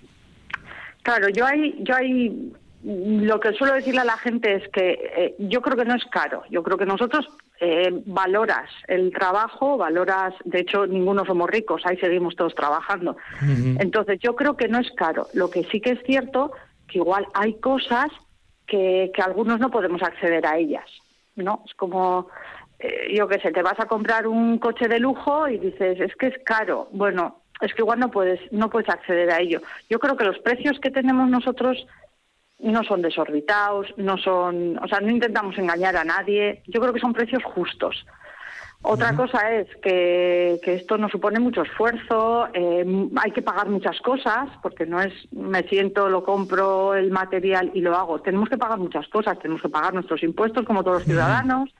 [1.03, 5.35] Claro, yo hay, yo hay, lo que suelo decirle a la gente es que eh,
[5.39, 6.43] yo creo que no es caro.
[6.51, 7.29] Yo creo que nosotros
[7.61, 13.17] eh, valoras el trabajo, valoras, de hecho ninguno somos ricos, ahí seguimos todos trabajando.
[13.79, 15.29] Entonces yo creo que no es caro.
[15.33, 16.53] Lo que sí que es cierto
[16.89, 18.09] que igual hay cosas
[18.67, 20.87] que, que algunos no podemos acceder a ellas,
[21.37, 21.63] ¿no?
[21.67, 22.29] Es como
[22.79, 26.15] eh, yo qué sé, te vas a comprar un coche de lujo y dices, es
[26.17, 26.89] que es caro.
[26.93, 29.61] Bueno, es que igual no puedes, no puedes acceder a ello.
[29.89, 31.87] Yo creo que los precios que tenemos nosotros
[32.59, 36.63] no son desorbitados, no son, o sea, no intentamos engañar a nadie.
[36.67, 38.07] Yo creo que son precios justos.
[38.83, 44.01] Otra cosa es que, que, esto nos supone mucho esfuerzo, eh, hay que pagar muchas
[44.01, 48.21] cosas, porque no es me siento, lo compro el material y lo hago.
[48.21, 51.75] Tenemos que pagar muchas cosas, tenemos que pagar nuestros impuestos como todos los ciudadanos,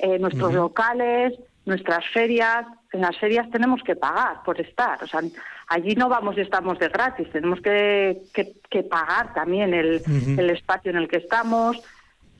[0.00, 1.34] eh, nuestros locales,
[1.66, 5.20] nuestras ferias, en las ferias tenemos que pagar por estar, o sea,
[5.68, 10.00] allí no vamos y estamos de gratis, tenemos que, que, pagar también el,
[10.38, 11.76] el, espacio en el que estamos.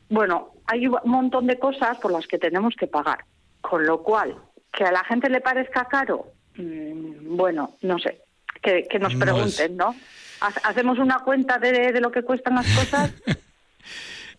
[0.09, 3.25] Bueno, hay un montón de cosas por las que tenemos que pagar,
[3.69, 4.37] con lo cual,
[4.73, 8.23] que a la gente le parezca caro, mm, bueno, no sé,
[8.63, 9.95] que, nos pregunten, ¿no?
[10.41, 13.13] Hacemos una cuenta de, de lo que cuestan las cosas.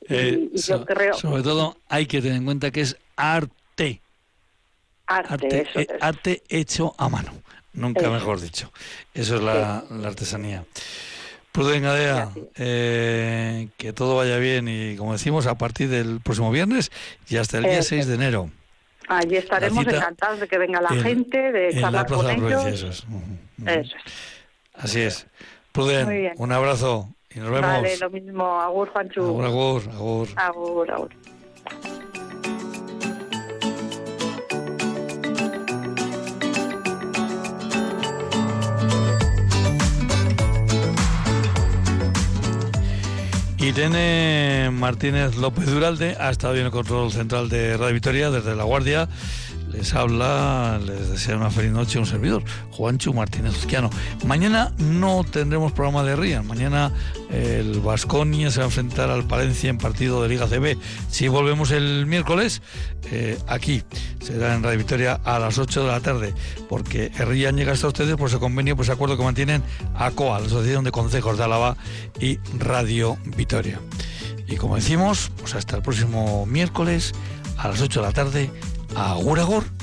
[0.10, 1.16] Eh, yo creo...
[1.16, 4.02] Sobre todo hay que tener en cuenta que es arte
[5.08, 7.32] Arte, eh, arte, hecho a mano,
[7.72, 8.72] nunca mejor dicho.
[9.14, 10.66] Eso es la, artesanía.
[11.54, 16.92] Pruden Gadea, eh, que todo vaya bien y como decimos, a partir del próximo viernes
[17.30, 18.52] y hasta el día 6 de enero.
[19.08, 22.66] Allí estaremos encantados de que venga la gente, de charlar con ellos.
[22.66, 23.06] Eso es.
[24.74, 25.26] Así es.
[25.72, 27.70] Pruden, un abrazo y nos vemos.
[27.70, 28.60] Vale, lo mismo.
[28.60, 29.22] Agur, Juanchu.
[29.22, 30.28] Agur, agur, agur.
[30.36, 31.10] Agur, agur.
[43.60, 48.64] Irene Martínez López Duralde ha estado en el control central de Radio Victoria desde La
[48.64, 49.10] Guardia
[49.78, 53.92] les habla, les desea una feliz noche un servidor, Juancho Martínez Uzquiano.
[54.26, 56.92] Mañana no tendremos programa de Ría, mañana
[57.30, 60.78] el Vasconia se va a enfrentar al Palencia en partido de Liga CB.
[61.12, 62.64] Si volvemos el miércoles,
[63.12, 63.84] eh, aquí
[64.20, 66.34] será en Radio Victoria a las 8 de la tarde,
[66.68, 69.62] porque Ría llega hasta ustedes por ese convenio, por ese acuerdo que mantienen
[69.96, 71.78] ACOA, la Asociación de Consejos de Álava
[72.20, 73.80] y Radio Victoria.
[74.48, 77.14] Y como decimos, pues hasta el próximo miércoles
[77.58, 78.50] a las 8 de la tarde
[78.96, 79.77] Agur, agur.